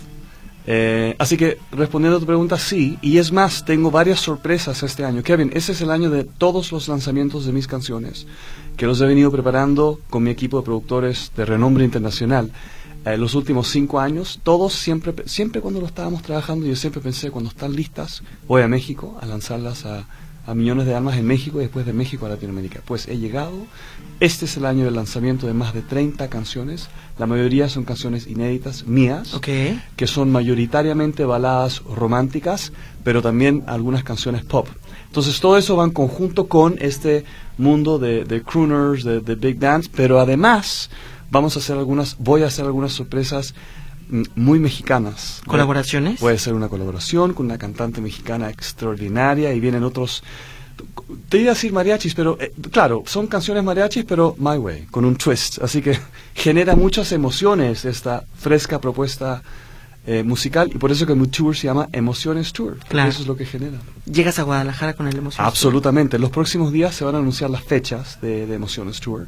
Eh, 0.66 1.14
así 1.18 1.36
que 1.36 1.58
respondiendo 1.72 2.16
a 2.16 2.20
tu 2.20 2.26
pregunta, 2.26 2.58
sí. 2.58 2.98
Y 3.02 3.18
es 3.18 3.32
más, 3.32 3.64
tengo 3.64 3.90
varias 3.90 4.20
sorpresas 4.20 4.82
este 4.82 5.04
año. 5.04 5.22
Kevin, 5.22 5.50
ese 5.54 5.72
es 5.72 5.80
el 5.80 5.90
año 5.90 6.10
de 6.10 6.24
todos 6.24 6.72
los 6.72 6.88
lanzamientos 6.88 7.44
de 7.44 7.52
mis 7.52 7.66
canciones, 7.66 8.26
que 8.76 8.86
los 8.86 9.00
he 9.00 9.06
venido 9.06 9.30
preparando 9.30 10.00
con 10.08 10.22
mi 10.22 10.30
equipo 10.30 10.58
de 10.58 10.64
productores 10.64 11.32
de 11.36 11.44
renombre 11.44 11.84
internacional. 11.84 12.50
Eh, 13.04 13.18
los 13.18 13.34
últimos 13.34 13.68
cinco 13.68 14.00
años, 14.00 14.40
todos 14.42 14.72
siempre, 14.72 15.12
siempre 15.26 15.60
cuando 15.60 15.80
lo 15.80 15.86
estábamos 15.86 16.22
trabajando, 16.22 16.64
yo 16.64 16.76
siempre 16.76 17.02
pensé, 17.02 17.30
cuando 17.30 17.50
están 17.50 17.74
listas, 17.74 18.22
voy 18.48 18.62
a 18.62 18.68
México 18.68 19.18
a 19.20 19.26
lanzarlas 19.26 19.84
a, 19.84 20.06
a 20.46 20.54
millones 20.54 20.86
de 20.86 20.94
almas 20.94 21.16
en 21.16 21.26
México 21.26 21.58
y 21.58 21.62
después 21.62 21.86
de 21.86 21.92
México 21.92 22.26
a 22.26 22.28
Latinoamérica. 22.28 22.80
Pues 22.84 23.08
he 23.08 23.18
llegado, 23.18 23.52
este 24.20 24.44
es 24.44 24.56
el 24.56 24.66
año 24.66 24.84
del 24.84 24.94
lanzamiento 24.94 25.46
de 25.46 25.54
más 25.54 25.74
de 25.74 25.82
30 25.82 26.28
canciones, 26.28 26.88
la 27.18 27.26
mayoría 27.26 27.68
son 27.68 27.84
canciones 27.84 28.26
inéditas 28.26 28.86
mías, 28.86 29.38
que 29.96 30.06
son 30.06 30.30
mayoritariamente 30.30 31.24
baladas 31.24 31.82
románticas, 31.84 32.72
pero 33.02 33.22
también 33.22 33.64
algunas 33.66 34.04
canciones 34.04 34.44
pop. 34.44 34.68
Entonces 35.06 35.40
todo 35.40 35.56
eso 35.56 35.76
va 35.76 35.84
en 35.84 35.92
conjunto 35.92 36.48
con 36.48 36.76
este 36.80 37.24
mundo 37.56 37.98
de, 37.98 38.24
de 38.24 38.42
crooners, 38.42 39.04
de, 39.04 39.20
de 39.20 39.34
big 39.36 39.58
dance, 39.58 39.88
pero 39.94 40.18
además 40.18 40.90
vamos 41.30 41.56
a 41.56 41.60
hacer 41.60 41.76
algunas, 41.76 42.16
voy 42.18 42.42
a 42.42 42.46
hacer 42.46 42.64
algunas 42.64 42.92
sorpresas 42.92 43.54
muy 44.34 44.58
mexicanas. 44.58 45.42
¿Colaboraciones? 45.46 46.20
Puede 46.20 46.38
ser 46.38 46.54
una 46.54 46.68
colaboración 46.68 47.34
con 47.34 47.46
una 47.46 47.58
cantante 47.58 48.00
mexicana 48.00 48.50
extraordinaria 48.50 49.52
y 49.52 49.60
vienen 49.60 49.84
otros. 49.84 50.22
Te 51.28 51.38
iba 51.38 51.52
a 51.52 51.54
decir 51.54 51.72
mariachis, 51.72 52.14
pero 52.14 52.36
eh, 52.40 52.52
claro, 52.70 53.04
son 53.06 53.26
canciones 53.26 53.62
mariachis, 53.62 54.04
pero 54.04 54.34
my 54.38 54.56
way, 54.56 54.86
con 54.90 55.04
un 55.04 55.16
twist. 55.16 55.62
Así 55.62 55.80
que 55.82 55.98
genera 56.34 56.76
muchas 56.76 57.12
emociones 57.12 57.84
esta 57.84 58.24
fresca 58.36 58.80
propuesta 58.80 59.42
eh, 60.06 60.22
musical 60.22 60.70
y 60.74 60.76
por 60.76 60.92
eso 60.92 61.06
que 61.06 61.14
mi 61.14 61.28
tour 61.28 61.56
se 61.56 61.66
llama 61.66 61.88
Emociones 61.92 62.52
Tour. 62.52 62.78
Claro. 62.88 63.08
Eso 63.08 63.22
es 63.22 63.26
lo 63.26 63.36
que 63.36 63.46
genera. 63.46 63.78
¿Llegas 64.04 64.38
a 64.38 64.42
Guadalajara 64.42 64.92
con 64.92 65.08
el 65.08 65.16
emoción? 65.16 65.46
Absolutamente. 65.46 66.16
En 66.16 66.22
los 66.22 66.30
próximos 66.30 66.72
días 66.72 66.94
se 66.94 67.04
van 67.04 67.14
a 67.14 67.18
anunciar 67.18 67.48
las 67.48 67.62
fechas 67.62 68.20
de, 68.20 68.46
de 68.46 68.54
Emociones 68.54 69.00
Tour, 69.00 69.26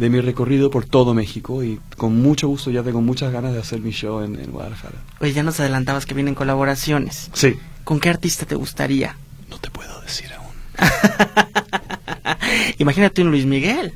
de 0.00 0.08
mi 0.08 0.22
recorrido 0.22 0.70
por 0.70 0.86
todo 0.86 1.12
México 1.12 1.62
y 1.62 1.78
con 1.98 2.22
mucho 2.22 2.48
gusto 2.48 2.70
ya 2.70 2.82
tengo 2.82 3.02
muchas 3.02 3.32
ganas 3.32 3.52
de 3.52 3.60
hacer 3.60 3.80
mi 3.80 3.90
show 3.90 4.22
en, 4.22 4.40
en 4.40 4.50
Guadalajara. 4.50 4.94
Oye, 5.20 5.34
ya 5.34 5.42
nos 5.42 5.60
adelantabas 5.60 6.06
que 6.06 6.14
vienen 6.14 6.34
colaboraciones. 6.34 7.30
Sí. 7.34 7.58
¿Con 7.84 8.00
qué 8.00 8.08
artista 8.08 8.46
te 8.46 8.54
gustaría? 8.54 9.16
No 9.50 9.58
te 9.58 9.68
puedo 9.70 10.00
decir 10.00 10.30
aún. 10.32 10.54
Imagínate 12.78 13.20
un 13.20 13.30
Luis 13.30 13.44
Miguel. 13.44 13.92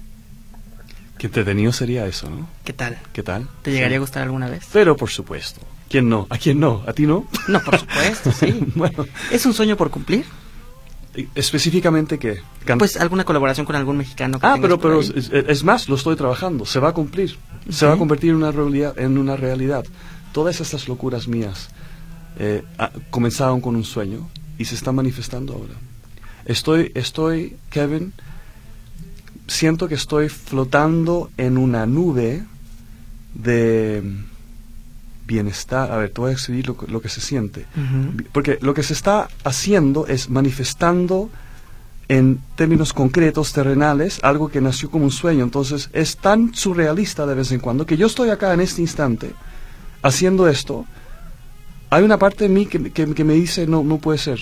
Qué 1.17 1.29
entretenido 1.29 1.73
sería 1.73 2.05
eso, 2.05 2.29
¿no? 2.29 2.51
¿Qué 2.65 2.75
tal? 2.75 2.99
¿Qué 3.15 3.23
tal? 3.23 3.49
¿Te 3.63 3.73
llegaría 3.73 3.97
a 3.97 4.01
gustar 4.01 4.25
alguna 4.25 4.51
vez? 4.51 4.67
Pero 4.75 4.99
por 4.99 5.09
supuesto. 5.09 5.63
¿Quién 5.89 6.11
no? 6.11 6.27
¿A 6.29 6.37
quién 6.37 6.61
no? 6.61 6.83
¿A 6.87 6.93
ti 6.93 7.07
no? 7.07 7.27
No, 7.49 7.61
por 7.61 7.79
supuesto, 7.79 8.31
sí. 8.31 8.55
bueno, 8.75 9.07
¿Es 9.31 9.47
un 9.47 9.55
sueño 9.55 9.79
por 9.79 9.91
cumplir? 9.91 10.27
Específicamente 11.35 12.19
qué? 12.19 12.41
Can- 12.65 12.79
Pues 12.79 12.97
alguna 12.97 13.25
colaboración 13.25 13.67
con 13.67 13.77
algún 13.77 13.97
mexicano 13.97 14.39
que 14.41 14.47
ah, 14.47 14.57
pero 14.61 14.79
pero 14.81 15.01
es, 15.01 15.11
es 15.33 15.65
más, 15.65 15.89
lo 15.89 15.95
estoy 15.97 16.17
trabajando. 16.17 16.67
Se 16.67 16.81
va 16.81 16.89
a 16.89 16.93
cumplir. 16.93 17.37
Se 17.71 17.87
va 17.87 17.95
a 17.95 17.97
convertir 17.97 18.31
en 18.31 18.37
una 18.37 18.51
realidad. 18.53 18.99
En 18.99 19.17
una 19.19 19.37
realidad. 19.37 19.85
Todas 20.33 20.61
estas 20.61 20.89
locuras 20.89 21.29
mías 21.29 21.69
eh, 22.39 22.63
ah, 22.79 22.91
comenzaron 23.11 23.61
con 23.61 23.77
un 23.77 23.85
sueño 23.85 24.29
y 24.59 24.65
se 24.65 24.75
están 24.75 24.97
manifestando 24.97 25.53
ahora. 25.55 25.75
Estoy, 26.47 26.91
estoy, 26.95 27.57
Kevin, 27.71 28.13
siento 29.47 29.89
que 29.89 29.95
estoy 29.95 30.29
flotando 30.29 31.31
en 31.37 31.57
una 31.59 31.87
nube 31.87 32.43
de 33.35 34.03
bienestar. 35.27 35.91
A 35.93 35.97
ver, 35.97 36.11
te 36.11 36.21
voy 36.21 36.31
a 36.33 36.35
escribir 36.35 36.67
lo, 36.69 36.77
que- 36.77 36.87
lo 36.87 37.01
que 37.01 37.09
se 37.09 37.21
siente. 37.21 37.67
Porque 38.33 38.59
lo 38.61 38.75
que 38.75 38.83
se 38.83 38.93
está 38.93 39.29
haciendo 39.45 40.07
es 40.07 40.29
manifestando 40.31 41.31
en 42.09 42.41
términos 42.57 42.93
concretos, 42.93 43.53
terrenales, 43.55 44.21
algo 44.23 44.49
que 44.49 44.61
nació 44.61 44.91
como 44.91 45.05
un 45.05 45.11
sueño. 45.11 45.43
Entonces 45.45 45.89
es 45.93 46.17
tan 46.19 46.55
surrealista 46.55 47.25
de 47.27 47.35
vez 47.35 47.51
en 47.53 47.61
cuando 47.61 47.87
que 47.87 47.97
yo 47.97 48.07
estoy 48.07 48.31
acá 48.31 48.53
en 48.53 48.61
este 48.61 48.83
instante 48.83 49.33
haciendo 50.03 50.47
esto. 50.49 50.85
Hay 51.91 52.03
una 52.03 52.19
parte 52.19 52.45
de 52.45 52.51
mí 52.51 52.67
que, 52.67 52.91
que- 52.93 53.15
que 53.15 53.25
me 53.25 53.35
dice 53.35 53.67
no, 53.67 53.83
no 53.83 53.99
puede 53.99 54.19
ser. 54.19 54.41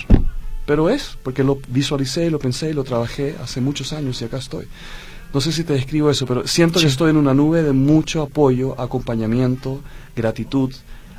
Pero 0.65 0.89
es, 0.89 1.17
porque 1.23 1.43
lo 1.43 1.59
visualicé, 1.67 2.29
lo 2.31 2.39
pensé, 2.39 2.73
lo 2.73 2.83
trabajé 2.85 3.35
hace 3.43 3.59
muchos 3.61 3.91
años 3.93 4.21
y 4.21 4.25
acá 4.25 4.37
estoy. 4.37 4.65
No 5.33 5.41
sé 5.41 5.51
si 5.51 5.63
te 5.63 5.73
describo 5.73 6.09
eso, 6.11 6.25
pero 6.25 6.45
siento 6.47 6.79
que 6.79 6.85
estoy 6.85 7.09
en 7.09 7.17
una 7.17 7.33
nube 7.33 7.63
de 7.63 7.71
mucho 7.73 8.21
apoyo, 8.21 8.79
acompañamiento, 8.79 9.81
gratitud, 10.15 10.71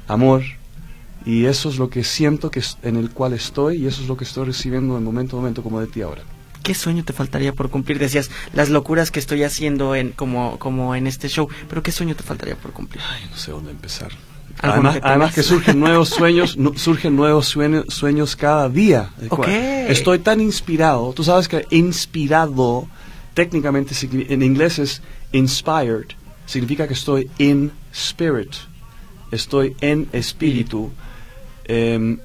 amor. 0.07 0.43
Y 1.27 1.47
eso 1.47 1.69
es 1.71 1.79
lo 1.79 1.89
que 1.89 2.05
siento 2.05 2.51
que 2.51 2.61
es- 2.61 2.77
en 2.83 2.97
el 2.97 3.11
cual 3.11 3.33
estoy 3.33 3.79
y 3.83 3.87
eso 3.87 4.03
es 4.03 4.09
lo 4.09 4.17
que 4.17 4.25
estoy 4.25 4.45
recibiendo 4.47 4.95
de 4.95 5.01
momento 5.01 5.37
a 5.37 5.41
momento 5.41 5.63
como 5.63 5.81
de 5.81 5.87
ti 5.87 6.03
ahora. 6.03 6.23
¿Qué 6.63 6.75
sueño 6.75 7.05
te 7.05 7.13
faltaría 7.13 7.53
por 7.53 7.71
cumplir? 7.71 7.99
Decías 7.99 8.31
las 8.53 8.71
locuras 8.71 9.11
que 9.11 9.19
estoy 9.21 9.43
haciendo 9.43 9.95
en 9.95 10.13
como 10.13 10.59
como 10.59 10.95
en 10.95 11.07
este 11.07 11.29
show, 11.29 11.49
pero 11.69 11.83
¿qué 11.83 11.93
sueño 11.93 12.15
te 12.15 12.23
faltaría 12.23 12.57
por 12.57 12.73
cumplir? 12.73 13.03
Ay, 13.11 13.23
no 13.31 13.37
sé 13.37 13.51
dónde 13.51 13.71
empezar. 13.71 14.13
¿Alguno 14.61 14.89
Además, 14.91 14.95
que 15.03 15.09
además 15.09 15.35
que 15.35 15.43
surgen 15.43 15.81
nuevos 15.81 16.09
sueños, 16.11 16.57
surgen 16.77 17.17
nuevos 17.17 17.47
sueños, 17.49 17.85
sueños 17.89 18.37
cada 18.37 18.69
día. 18.69 19.11
Ok. 19.29 19.49
Estoy 19.49 20.21
tan 20.21 20.41
inspirado. 20.41 21.13
Tú 21.13 21.25
sabes 21.25 21.49
que 21.49 21.67
inspirado 21.71 22.87
técnicamente 23.35 23.95
en 24.33 24.43
inglés 24.43 24.79
es 24.79 25.03
inspired. 25.33 26.07
Significa 26.47 26.87
que 26.89 26.95
estoy 26.95 27.31
in 27.39 27.73
spirit. 27.93 28.53
Estoy 29.31 29.77
en 29.81 30.09
espíritu. 30.13 30.93
Em, 31.67 32.19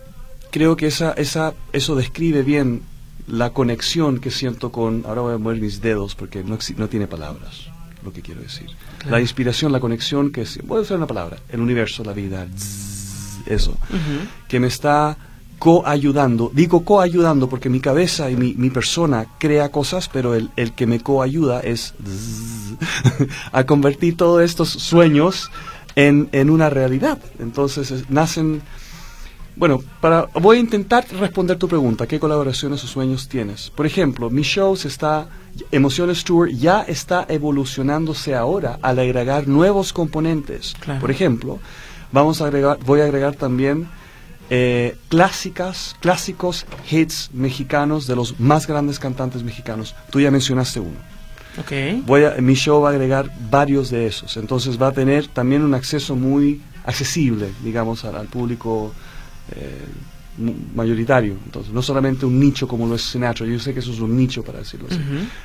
creo 0.52 0.76
que 0.76 0.88
esa, 0.88 1.14
esa, 1.14 1.54
eso 1.74 1.96
describe 1.96 2.44
bien 2.44 2.82
la 3.28 3.52
conexión 3.52 4.20
que 4.20 4.32
siento 4.32 4.72
con... 4.72 5.04
Ahora 5.06 5.22
voy 5.22 5.34
a 5.36 5.38
mover 5.38 5.60
mis 5.62 5.82
dedos 5.82 6.16
porque 6.16 6.44
no, 6.44 6.58
no 6.78 6.88
tiene 6.90 7.08
palabras 7.08 7.68
lo 8.04 8.12
que 8.14 8.22
quiero 8.22 8.42
decir. 8.42 8.68
Claro. 9.00 9.12
La 9.18 9.22
inspiración, 9.22 9.72
la 9.72 9.80
conexión 9.80 10.32
que... 10.32 10.46
si- 10.46 10.62
Voy 10.62 10.80
a 10.80 10.82
usar 10.82 10.98
una 10.98 11.08
palabra. 11.08 11.38
El 11.50 11.60
universo, 11.62 12.04
la 12.04 12.14
vida. 12.14 12.48
zzz, 12.58 13.40
eso. 13.48 13.78
Que 14.48 14.60
me 14.60 14.68
está 14.68 15.18
coayudando. 15.60 16.50
Digo 16.54 16.84
coayudando 16.86 17.48
porque 17.50 17.70
mi 17.70 17.80
cabeza 17.82 18.32
y 18.32 18.36
mi, 18.36 18.54
mi 18.56 18.70
persona 18.70 19.28
crea 19.38 19.70
cosas, 19.70 20.10
pero 20.12 20.34
el, 20.34 20.50
el 20.56 20.74
que 20.74 20.88
me 20.88 21.02
coayuda 21.02 21.60
es 21.60 21.94
zzz, 22.04 23.28
a 23.52 23.66
convertir 23.66 24.18
todos 24.18 24.42
estos 24.42 24.70
sueños 24.70 25.52
en, 25.96 26.30
en 26.32 26.50
una 26.50 26.70
realidad. 26.70 27.20
Entonces 27.40 27.92
es- 27.92 28.10
nacen... 28.10 28.62
Bueno, 29.56 29.84
para, 30.00 30.28
voy 30.40 30.56
a 30.56 30.60
intentar 30.62 31.06
responder 31.20 31.58
tu 31.58 31.68
pregunta. 31.68 32.08
¿Qué 32.08 32.18
colaboraciones 32.18 32.82
o 32.86 32.88
sueños 32.88 33.28
tienes? 33.28 33.70
Por 33.72 33.86
ejemplo, 33.86 34.30
mi 34.30 34.44
show 34.44 34.78
se 34.78 34.88
está, 34.88 35.28
Emociones 35.72 36.24
Tour 36.24 36.50
ya 36.50 36.84
está 36.84 37.26
evolucionándose 37.28 38.36
ahora 38.36 38.80
al 38.82 39.00
agregar 39.00 39.50
nuevos 39.50 39.92
componentes. 39.92 40.76
Claro. 40.80 41.02
Por 41.02 41.12
ejemplo, 41.12 41.60
vamos 42.14 42.40
a 42.42 42.46
agregar, 42.46 42.80
voy 42.86 43.02
a 43.02 43.04
agregar 43.04 43.36
también 43.36 43.90
eh, 44.50 44.98
clásicas, 45.10 45.96
clásicos 46.00 46.66
hits 46.90 47.30
mexicanos 47.34 48.08
de 48.08 48.16
los 48.16 48.40
más 48.40 48.68
grandes 48.68 49.00
cantantes 49.00 49.44
mexicanos. 49.44 49.96
Tú 50.10 50.20
ya 50.20 50.32
mencionaste 50.32 50.80
uno. 50.80 50.98
Ok. 51.58 52.04
Voy 52.06 52.24
a, 52.24 52.36
mi 52.42 52.54
show 52.54 52.82
va 52.82 52.90
a 52.90 52.92
agregar 52.92 53.32
varios 53.50 53.90
de 53.90 54.08
esos. 54.08 54.38
Entonces 54.38 54.82
va 54.82 54.88
a 54.88 54.92
tener 54.92 55.28
también 55.28 55.64
un 55.64 55.74
acceso 55.74 56.16
muy 56.16 56.62
accesible, 56.86 57.50
digamos, 57.64 58.06
al, 58.06 58.16
al 58.16 58.28
público 58.28 58.94
eh, 59.52 59.86
mayoritario. 60.38 61.36
Entonces, 61.46 61.74
no 61.74 61.82
solamente 61.82 62.26
un 62.26 62.40
nicho 62.40 62.68
como 62.68 62.88
lo 62.88 62.96
es 62.96 63.02
Sinatra. 63.02 63.46
Yo 63.46 63.60
sé 63.60 63.74
que 63.74 63.80
eso 63.80 63.92
es 63.92 64.00
un 64.00 64.16
nicho, 64.16 64.44
para 64.44 64.60
decirlo 64.60 64.88
así. 64.90 65.00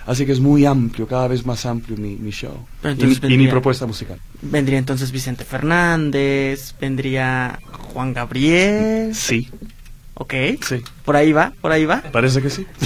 Así 0.07 0.27
que 0.27 0.33
es 0.33 0.41
muy 0.41 0.65
amplio, 0.65 1.07
cada 1.07 1.29
vez 1.29 1.45
más 1.45 1.67
amplio 1.67 1.97
mi, 1.97 2.17
mi 2.17 2.31
show. 2.31 2.67
Y 2.85 3.33
y 3.35 3.39
mi 3.39 3.49
propuesta 3.49 3.87
musical. 3.87 4.19
Vendría 4.43 4.79
entonces 4.79 5.11
Vicente 5.11 5.45
Fernández, 5.45 6.75
vendría 6.81 7.59
Juan 7.93 8.13
Gabriel. 8.13 9.15
Sí, 9.15 9.49
Ok. 10.15 10.35
sí. 10.67 10.83
Por 11.05 11.17
ahí 11.17 11.33
va, 11.33 11.53
por 11.61 11.73
ahí 11.73 11.85
va. 11.87 12.03
Parece 12.13 12.41
que 12.41 12.51
sí. 12.51 12.67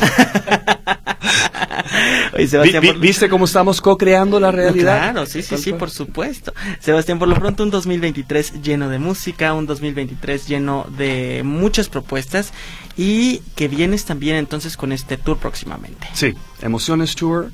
Oye, 2.34 2.44
Vi- 2.44 2.48
Sebastián, 2.48 2.82
vi- 2.82 2.88
por- 2.88 2.98
¿Viste 3.00 3.28
cómo 3.28 3.44
estamos 3.44 3.80
co-creando 3.80 4.38
la 4.40 4.50
realidad? 4.50 4.98
Claro, 5.12 5.26
sí, 5.26 5.42
sí, 5.42 5.56
sí, 5.58 5.72
por 5.72 5.90
supuesto. 5.90 6.52
Sebastián, 6.80 7.18
por 7.18 7.28
lo 7.28 7.34
pronto 7.36 7.62
un 7.62 7.70
2023 7.70 8.62
lleno 8.62 8.88
de 8.88 8.98
música, 8.98 9.52
un 9.54 9.66
2023 9.66 10.46
lleno 10.46 10.86
de 10.96 11.42
muchas 11.44 11.88
propuestas 11.88 12.52
y 12.96 13.38
que 13.56 13.68
vienes 13.68 14.04
también 14.04 14.36
entonces 14.36 14.76
con 14.76 14.92
este 14.92 15.16
tour 15.16 15.38
próximamente. 15.38 16.06
Sí, 16.14 16.34
Emociones 16.62 17.14
Tour. 17.14 17.50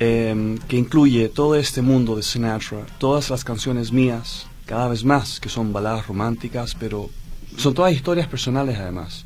em, 0.00 0.58
que 0.58 0.76
incluye 0.76 1.28
todo 1.28 1.56
este 1.56 1.82
mundo 1.82 2.14
de 2.14 2.22
Sinatra, 2.22 2.78
todas 2.98 3.30
las 3.30 3.42
canciones 3.44 3.90
mías, 3.92 4.46
cada 4.64 4.86
vez 4.88 5.04
más, 5.04 5.40
que 5.40 5.48
son 5.48 5.72
baladas 5.72 6.06
románticas, 6.06 6.76
pero 6.78 7.10
son 7.58 7.74
todas 7.74 7.92
historias 7.92 8.26
personales 8.26 8.78
además, 8.78 9.24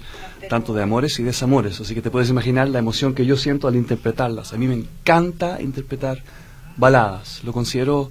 tanto 0.48 0.74
de 0.74 0.82
amores 0.82 1.18
y 1.20 1.22
desamores, 1.22 1.80
así 1.80 1.94
que 1.94 2.02
te 2.02 2.10
puedes 2.10 2.30
imaginar 2.30 2.68
la 2.68 2.78
emoción 2.78 3.14
que 3.14 3.26
yo 3.26 3.36
siento 3.36 3.68
al 3.68 3.76
interpretarlas. 3.76 4.52
A 4.52 4.56
mí 4.56 4.66
me 4.66 4.74
encanta 4.74 5.60
interpretar 5.60 6.22
baladas, 6.76 7.44
lo 7.44 7.52
considero 7.52 8.10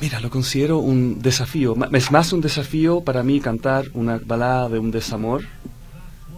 Mira, 0.00 0.20
lo 0.20 0.30
considero 0.30 0.78
un 0.78 1.20
desafío. 1.20 1.74
Es 1.92 2.12
más 2.12 2.32
un 2.32 2.40
desafío 2.40 3.00
para 3.00 3.24
mí 3.24 3.40
cantar 3.40 3.86
una 3.94 4.20
balada 4.24 4.68
de 4.68 4.78
un 4.78 4.92
desamor, 4.92 5.42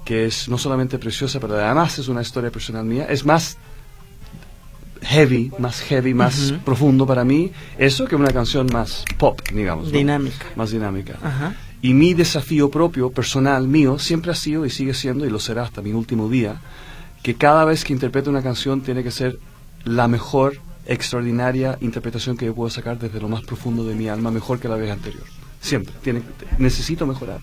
que 0.07 0.25
es 0.25 0.49
no 0.49 0.57
solamente 0.57 0.99
preciosa, 0.99 1.41
pero 1.41 1.57
además 1.57 1.99
es 1.99 2.09
una 2.09 2.23
historia 2.23 2.51
personal 2.51 2.87
mía. 2.87 3.07
Es 3.11 3.27
más 3.27 3.59
heavy, 5.03 5.53
más 5.59 5.81
heavy, 5.83 6.15
más 6.15 6.55
profundo 6.65 7.07
para 7.07 7.23
mí, 7.25 7.53
eso 7.79 8.07
que 8.07 8.17
una 8.17 8.33
canción 8.33 8.67
más 8.73 9.05
pop, 9.19 9.41
digamos. 9.53 9.93
Dinámica. 9.93 10.47
Más 10.57 10.71
dinámica. 10.71 11.19
Y 11.83 11.95
mi 11.95 12.15
desafío 12.15 12.71
propio, 12.71 13.11
personal, 13.11 13.67
mío, 13.67 13.99
siempre 13.99 14.33
ha 14.33 14.35
sido 14.35 14.67
y 14.67 14.71
sigue 14.71 14.95
siendo, 14.95 15.25
y 15.25 15.31
lo 15.31 15.39
será 15.39 15.63
hasta 15.63 15.81
mi 15.81 15.93
último 15.93 16.29
día, 16.29 16.61
que 17.23 17.37
cada 17.37 17.65
vez 17.65 17.85
que 17.85 17.93
interpreto 17.93 18.31
una 18.31 18.43
canción 18.43 18.83
tiene 18.83 19.03
que 19.03 19.11
ser 19.11 19.39
la 19.85 20.09
mejor 20.09 20.59
extraordinaria 20.87 21.79
interpretación 21.81 22.37
que 22.37 22.47
yo 22.47 22.55
puedo 22.55 22.71
sacar 22.71 22.99
desde 22.99 23.21
lo 23.21 23.29
más 23.29 23.43
profundo 23.43 23.85
de 23.85 23.95
mi 23.95 24.09
alma, 24.09 24.31
mejor 24.31 24.59
que 24.61 24.69
la 24.69 24.77
vez 24.77 24.91
anterior. 24.91 25.25
Siempre. 25.61 25.95
Tiene, 26.03 26.23
necesito 26.59 27.07
mejorar. 27.07 27.41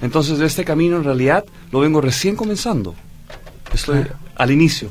Entonces, 0.00 0.40
este 0.40 0.64
camino 0.64 0.96
en 0.96 1.04
realidad 1.04 1.44
lo 1.70 1.80
vengo 1.80 2.00
recién 2.00 2.36
comenzando. 2.36 2.94
Estoy 3.72 4.06
al 4.36 4.50
inicio 4.50 4.90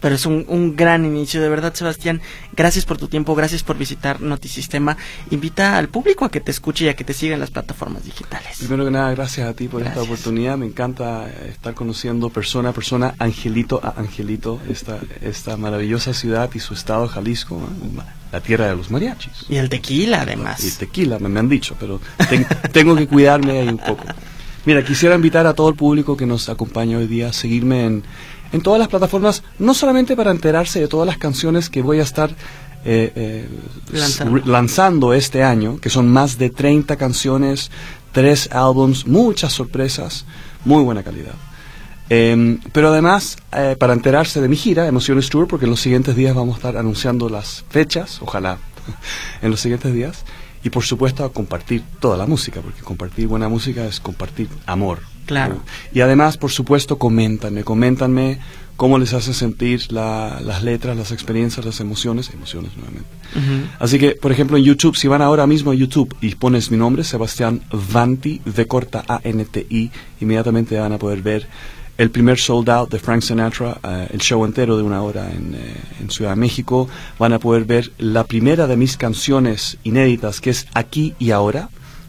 pero 0.00 0.14
es 0.14 0.26
un, 0.26 0.44
un, 0.48 0.76
gran 0.76 1.04
inicio. 1.04 1.40
De 1.40 1.48
verdad, 1.48 1.74
Sebastián, 1.74 2.20
gracias 2.54 2.84
por 2.84 2.98
tu 2.98 3.08
tiempo, 3.08 3.34
gracias 3.34 3.62
por 3.62 3.76
visitar 3.76 4.20
Notisistema. 4.20 4.96
Invita 5.30 5.76
al 5.76 5.88
público 5.88 6.24
a 6.24 6.30
que 6.30 6.40
te 6.40 6.50
escuche 6.50 6.86
y 6.86 6.88
a 6.88 6.96
que 6.96 7.04
te 7.04 7.14
siga 7.14 7.34
en 7.34 7.40
las 7.40 7.50
plataformas 7.50 8.04
digitales. 8.04 8.58
Primero 8.58 8.84
que 8.84 8.90
nada, 8.90 9.10
gracias 9.12 9.48
a 9.48 9.54
ti 9.54 9.68
por 9.68 9.82
esta 9.82 10.02
oportunidad. 10.02 10.56
Me 10.56 10.66
encanta 10.66 11.28
estar 11.48 11.74
conociendo 11.74 12.30
persona 12.30 12.70
a 12.70 12.72
persona, 12.72 13.14
angelito 13.18 13.80
a 13.82 13.94
angelito, 13.98 14.60
esta, 14.68 14.98
esta 15.22 15.56
maravillosa 15.56 16.14
ciudad 16.14 16.50
y 16.54 16.60
su 16.60 16.74
estado 16.74 17.08
Jalisco, 17.08 17.60
la 18.32 18.40
tierra 18.40 18.66
de 18.66 18.76
los 18.76 18.90
mariachis. 18.90 19.46
Y 19.48 19.56
el 19.56 19.68
tequila, 19.68 20.22
además. 20.22 20.62
Y 20.62 20.68
el 20.68 20.76
tequila, 20.76 21.18
me, 21.18 21.38
han 21.38 21.48
dicho, 21.48 21.76
pero 21.78 22.00
tengo 22.72 22.96
que 22.96 23.06
cuidarme 23.06 23.58
ahí 23.58 23.68
un 23.68 23.78
poco. 23.78 24.04
Mira, 24.64 24.84
quisiera 24.84 25.14
invitar 25.14 25.46
a 25.46 25.54
todo 25.54 25.70
el 25.70 25.76
público 25.76 26.16
que 26.16 26.26
nos 26.26 26.48
acompaña 26.48 26.98
hoy 26.98 27.06
día 27.06 27.28
a 27.28 27.32
seguirme 27.32 27.86
en 27.86 28.02
en 28.52 28.60
todas 28.60 28.78
las 28.78 28.88
plataformas, 28.88 29.42
no 29.58 29.74
solamente 29.74 30.16
para 30.16 30.30
enterarse 30.30 30.80
de 30.80 30.88
todas 30.88 31.06
las 31.06 31.18
canciones 31.18 31.68
que 31.68 31.82
voy 31.82 32.00
a 32.00 32.02
estar 32.02 32.30
eh, 32.84 33.12
eh, 33.14 33.48
lanzando. 34.44 35.12
este 35.12 35.42
año, 35.42 35.78
que 35.80 35.90
son 35.90 36.08
más 36.08 36.38
de 36.38 36.50
30 36.50 36.96
canciones, 36.96 37.70
tres 38.12 38.48
álbums, 38.52 39.06
muchas 39.06 39.52
sorpresas, 39.52 40.24
muy 40.64 40.82
buena 40.82 41.02
calidad. 41.02 41.34
Em, 42.08 42.58
pero 42.72 42.88
además, 42.88 43.36
eh, 43.52 43.76
para 43.78 43.92
enterarse 43.92 44.40
de 44.40 44.48
mi 44.48 44.56
gira, 44.56 44.86
Emociones 44.86 45.28
Tour, 45.28 45.46
porque 45.46 45.66
en 45.66 45.70
los 45.70 45.80
siguientes 45.80 46.16
días 46.16 46.34
vamos 46.34 46.54
a 46.54 46.58
estar 46.58 46.76
anunciando 46.76 47.28
las 47.28 47.64
fechas, 47.68 48.20
ojalá 48.22 48.58
en 49.42 49.50
los 49.50 49.60
siguientes 49.60 49.92
días, 49.92 50.24
y 50.64 50.70
por 50.70 50.84
supuesto 50.84 51.24
a 51.24 51.32
compartir 51.32 51.82
toda 52.00 52.16
la 52.16 52.26
música, 52.26 52.60
porque 52.60 52.80
compartir 52.80 53.26
buena 53.26 53.48
música 53.48 53.84
es 53.84 54.00
compartir 54.00 54.48
amor, 54.66 55.00
Claro. 55.28 55.60
Y 55.92 56.00
además, 56.00 56.38
por 56.38 56.50
supuesto, 56.50 56.96
coméntanme, 56.96 57.62
coméntanme 57.62 58.38
cómo 58.76 58.98
les 58.98 59.12
hace 59.12 59.34
sentir 59.34 59.92
las 59.92 60.62
letras, 60.62 60.96
las 60.96 61.12
experiencias, 61.12 61.66
las 61.66 61.80
emociones, 61.80 62.30
emociones 62.30 62.72
nuevamente. 62.76 63.10
Así 63.78 63.98
que, 63.98 64.12
por 64.12 64.32
ejemplo, 64.32 64.56
en 64.56 64.64
YouTube, 64.64 64.96
si 64.96 65.06
van 65.06 65.20
ahora 65.20 65.46
mismo 65.46 65.72
a 65.72 65.74
YouTube 65.74 66.16
y 66.22 66.34
pones 66.34 66.70
mi 66.70 66.78
nombre, 66.78 67.04
Sebastián 67.04 67.60
Vanti, 67.92 68.40
de 68.44 68.66
corta 68.66 69.04
A-N-T-I, 69.06 69.90
inmediatamente 70.22 70.78
van 70.78 70.94
a 70.94 70.98
poder 70.98 71.20
ver 71.20 71.46
el 71.98 72.10
primer 72.10 72.38
sold 72.38 72.70
out 72.70 72.90
de 72.90 72.98
Frank 72.98 73.20
Sinatra, 73.20 73.78
eh, 73.82 74.08
el 74.12 74.20
show 74.20 74.42
entero 74.46 74.78
de 74.78 74.82
una 74.82 75.02
hora 75.02 75.30
en, 75.30 75.54
eh, 75.54 75.74
en, 76.00 76.10
Ciudad 76.10 76.30
de 76.30 76.36
México. 76.36 76.88
Van 77.18 77.34
a 77.34 77.38
poder 77.38 77.66
ver 77.66 77.92
la 77.98 78.24
primera 78.24 78.66
de 78.66 78.76
mis 78.76 78.96
canciones 78.96 79.76
inéditas, 79.82 80.40
que 80.40 80.50
es 80.50 80.68
Aquí 80.72 81.14
y 81.18 81.32
Ahora 81.32 81.68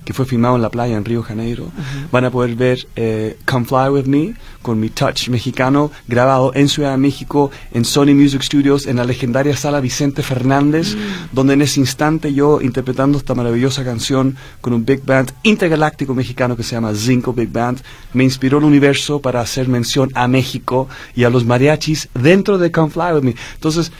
que 0.09 0.13
fue 0.13 0.25
filmado 0.25 0.55
en 0.55 0.63
la 0.63 0.71
playa 0.71 0.97
en 0.97 1.05
Río 1.05 1.21
Janeiro. 1.21 1.71
Van 2.11 2.25
a 2.25 2.31
poder 2.31 2.55
ver 2.55 2.87
eh, 2.95 3.37
Come 3.45 3.67
Fly 3.67 3.89
With 3.91 4.05
Me 4.05 4.33
con 4.63 4.79
mi 4.79 4.89
touch 4.89 5.29
mexicano, 5.29 5.91
grabado 6.07 6.51
en 6.55 6.67
Ciudad 6.67 6.93
de 6.93 6.97
México, 6.97 7.51
en 7.71 7.85
Sony 7.85 8.15
Music 8.15 8.41
Studios, 8.41 8.87
en 8.87 8.95
la 8.95 9.03
legendaria 9.03 9.55
sala 9.55 9.79
Vicente 9.79 10.23
Fernández, 10.23 10.95
mm. 10.95 11.35
donde 11.35 11.53
en 11.53 11.61
ese 11.61 11.79
instante 11.79 12.33
yo, 12.33 12.59
interpretando 12.59 13.19
esta 13.19 13.35
maravillosa 13.35 13.83
canción 13.83 14.35
con 14.61 14.73
un 14.73 14.83
big 14.83 15.05
band 15.05 15.31
intergaláctico 15.43 16.15
mexicano 16.15 16.57
que 16.57 16.63
se 16.63 16.71
llama 16.71 16.95
Zinco 16.95 17.31
Big 17.31 17.51
Band, 17.51 17.79
me 18.13 18.23
inspiró 18.23 18.57
el 18.57 18.63
universo 18.63 19.21
para 19.21 19.41
hacer 19.41 19.67
mención 19.67 20.09
a 20.15 20.27
México 20.27 20.89
y 21.15 21.25
a 21.25 21.29
los 21.29 21.45
mariachis 21.45 22.09
dentro 22.15 22.57
de 22.57 22.71
Come 22.71 22.89
Fly 22.89 23.13
With 23.13 23.21
Me. 23.21 23.35
Entonces, 23.53 23.91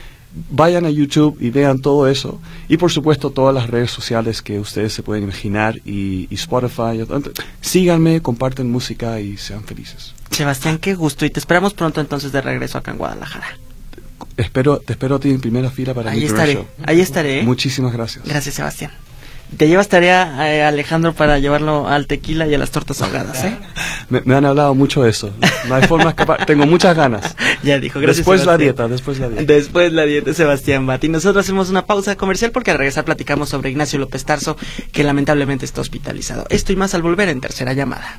vayan 0.50 0.84
a 0.84 0.90
YouTube 0.90 1.36
y 1.40 1.50
vean 1.50 1.80
todo 1.80 2.08
eso. 2.08 2.40
Y 2.68 2.76
por 2.76 2.90
supuesto 2.90 3.30
todas 3.30 3.54
las 3.54 3.68
redes 3.68 3.90
sociales 3.90 4.42
que 4.42 4.58
ustedes 4.58 4.92
se 4.92 5.02
pueden 5.02 5.24
imaginar 5.24 5.76
y, 5.84 6.28
Spotify. 6.34 7.04
Síganme, 7.60 8.20
comparten 8.22 8.70
música 8.70 9.20
y 9.20 9.36
sean 9.36 9.64
felices. 9.64 10.14
Sebastián, 10.30 10.78
qué 10.78 10.94
gusto. 10.94 11.24
Y 11.24 11.30
te 11.30 11.40
esperamos 11.40 11.74
pronto 11.74 12.00
entonces 12.00 12.32
de 12.32 12.40
regreso 12.40 12.78
acá 12.78 12.92
en 12.92 12.98
Guadalajara. 12.98 13.58
Espero, 14.36 14.78
te 14.78 14.92
espero 14.92 15.16
a 15.16 15.20
ti 15.20 15.30
en 15.30 15.40
primera 15.40 15.70
fila 15.70 15.92
para 15.92 16.12
ahí 16.12 16.24
estaré, 16.24 16.64
Ahí 16.84 17.00
estaré. 17.00 17.42
Muchísimas 17.42 17.92
gracias. 17.92 18.24
Gracias, 18.24 18.54
Sebastián. 18.54 18.92
Te 19.56 19.68
llevas 19.68 19.88
tarea, 19.88 20.48
eh, 20.48 20.62
Alejandro, 20.62 21.12
para 21.12 21.38
llevarlo 21.38 21.88
al 21.88 22.06
tequila 22.06 22.46
y 22.46 22.54
a 22.54 22.58
las 22.58 22.70
tortas 22.70 23.02
ahogadas, 23.02 23.44
¿eh? 23.44 23.56
me, 24.08 24.34
han 24.34 24.44
hablado 24.44 24.74
mucho 24.74 25.02
de 25.02 25.10
eso. 25.10 25.32
No 25.68 25.74
hay 25.74 25.82
forma 25.86 26.10
escapar. 26.10 26.46
Tengo 26.46 26.66
muchas 26.66 26.96
ganas. 26.96 27.36
Ya 27.62 27.78
dijo, 27.78 28.00
gracias. 28.00 28.18
Después 28.24 28.46
la 28.46 28.56
dieta, 28.56 28.88
después 28.88 29.18
la 29.18 29.28
dieta. 29.28 29.52
Después 29.52 29.92
la 29.92 30.06
dieta, 30.06 30.32
Sebastián 30.32 30.86
Bati. 30.86 31.10
Nosotros 31.10 31.44
hacemos 31.44 31.68
una 31.68 31.84
pausa 31.84 32.16
comercial 32.16 32.52
porque 32.52 32.70
al 32.70 32.78
regresar 32.78 33.04
platicamos 33.04 33.50
sobre 33.50 33.68
Ignacio 33.68 33.98
López 33.98 34.24
Tarso, 34.24 34.56
que 34.92 35.04
lamentablemente 35.04 35.66
está 35.66 35.82
hospitalizado. 35.82 36.46
Esto 36.48 36.72
y 36.72 36.76
más 36.76 36.94
al 36.94 37.02
volver 37.02 37.28
en 37.28 37.42
tercera 37.42 37.74
llamada. 37.74 38.18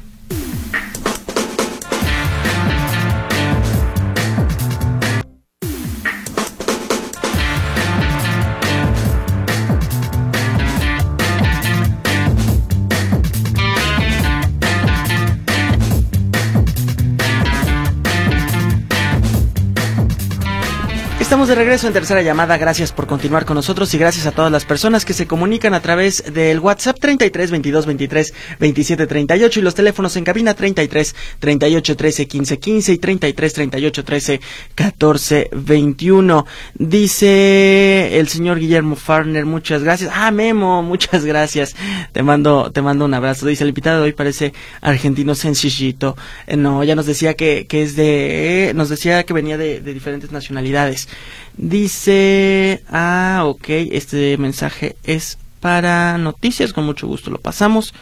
Estamos 21.31 21.47
de 21.47 21.55
regreso 21.55 21.87
en 21.87 21.93
tercera 21.93 22.21
llamada. 22.21 22.57
Gracias 22.57 22.91
por 22.91 23.07
continuar 23.07 23.45
con 23.45 23.55
nosotros 23.55 23.93
y 23.93 23.97
gracias 23.97 24.27
a 24.27 24.33
todas 24.33 24.51
las 24.51 24.65
personas 24.65 25.05
que 25.05 25.13
se 25.13 25.27
comunican 25.27 25.73
a 25.73 25.79
través 25.79 26.25
del 26.33 26.59
WhatsApp 26.59 26.99
33 26.99 27.51
22 27.51 27.85
23 27.85 28.33
27 28.59 29.07
38 29.07 29.59
y 29.61 29.63
los 29.63 29.73
teléfonos 29.73 30.17
en 30.17 30.25
cabina 30.25 30.53
33 30.53 31.15
38 31.39 31.95
13 31.95 32.27
15 32.27 32.59
15 32.59 32.91
y 32.91 32.97
33 32.97 33.53
38 33.53 34.03
13 34.03 34.41
14 34.75 35.49
21. 35.53 36.45
Dice 36.73 38.19
el 38.19 38.27
señor 38.27 38.59
Guillermo 38.59 38.97
Farner, 38.97 39.45
muchas 39.45 39.83
gracias. 39.83 40.11
Ah, 40.13 40.31
Memo, 40.31 40.83
muchas 40.83 41.23
gracias. 41.23 41.77
Te 42.11 42.23
mando, 42.23 42.71
te 42.73 42.81
mando 42.81 43.05
un 43.05 43.13
abrazo. 43.13 43.47
Dice 43.47 43.63
el 43.63 43.69
invitado 43.69 43.99
de 43.99 44.03
hoy 44.03 44.11
parece 44.11 44.51
argentino 44.81 45.33
sencillito. 45.33 46.17
Eh, 46.45 46.57
no, 46.57 46.83
ya 46.83 46.95
nos 46.95 47.05
decía 47.05 47.35
que, 47.35 47.67
que 47.67 47.83
es 47.83 47.95
de, 47.95 48.73
nos 48.75 48.89
decía 48.89 49.23
que 49.23 49.31
venía 49.31 49.57
de, 49.57 49.79
de 49.79 49.93
diferentes 49.93 50.33
nacionalidades. 50.33 51.07
Dice, 51.57 52.83
ah, 52.89 53.43
ok, 53.45 53.65
este 53.69 54.37
mensaje 54.37 54.95
es 55.03 55.37
para 55.59 56.17
noticias, 56.17 56.73
con 56.73 56.85
mucho 56.85 57.07
gusto 57.07 57.29
lo 57.29 57.39
pasamos. 57.39 57.93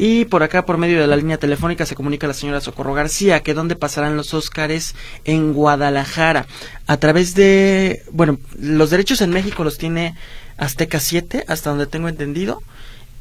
Y 0.00 0.26
por 0.26 0.44
acá, 0.44 0.64
por 0.64 0.78
medio 0.78 1.00
de 1.00 1.08
la 1.08 1.16
línea 1.16 1.38
telefónica, 1.38 1.84
se 1.84 1.96
comunica 1.96 2.28
la 2.28 2.34
señora 2.34 2.60
Socorro 2.60 2.94
García, 2.94 3.40
que 3.42 3.52
dónde 3.52 3.74
pasarán 3.74 4.16
los 4.16 4.32
Óscares 4.32 4.94
en 5.24 5.52
Guadalajara. 5.52 6.46
A 6.86 6.96
través 6.98 7.34
de, 7.34 8.04
bueno, 8.12 8.38
los 8.56 8.90
derechos 8.90 9.20
en 9.22 9.30
México 9.30 9.64
los 9.64 9.76
tiene 9.76 10.14
Azteca 10.56 11.00
7, 11.00 11.44
hasta 11.48 11.70
donde 11.70 11.88
tengo 11.88 12.08
entendido. 12.08 12.62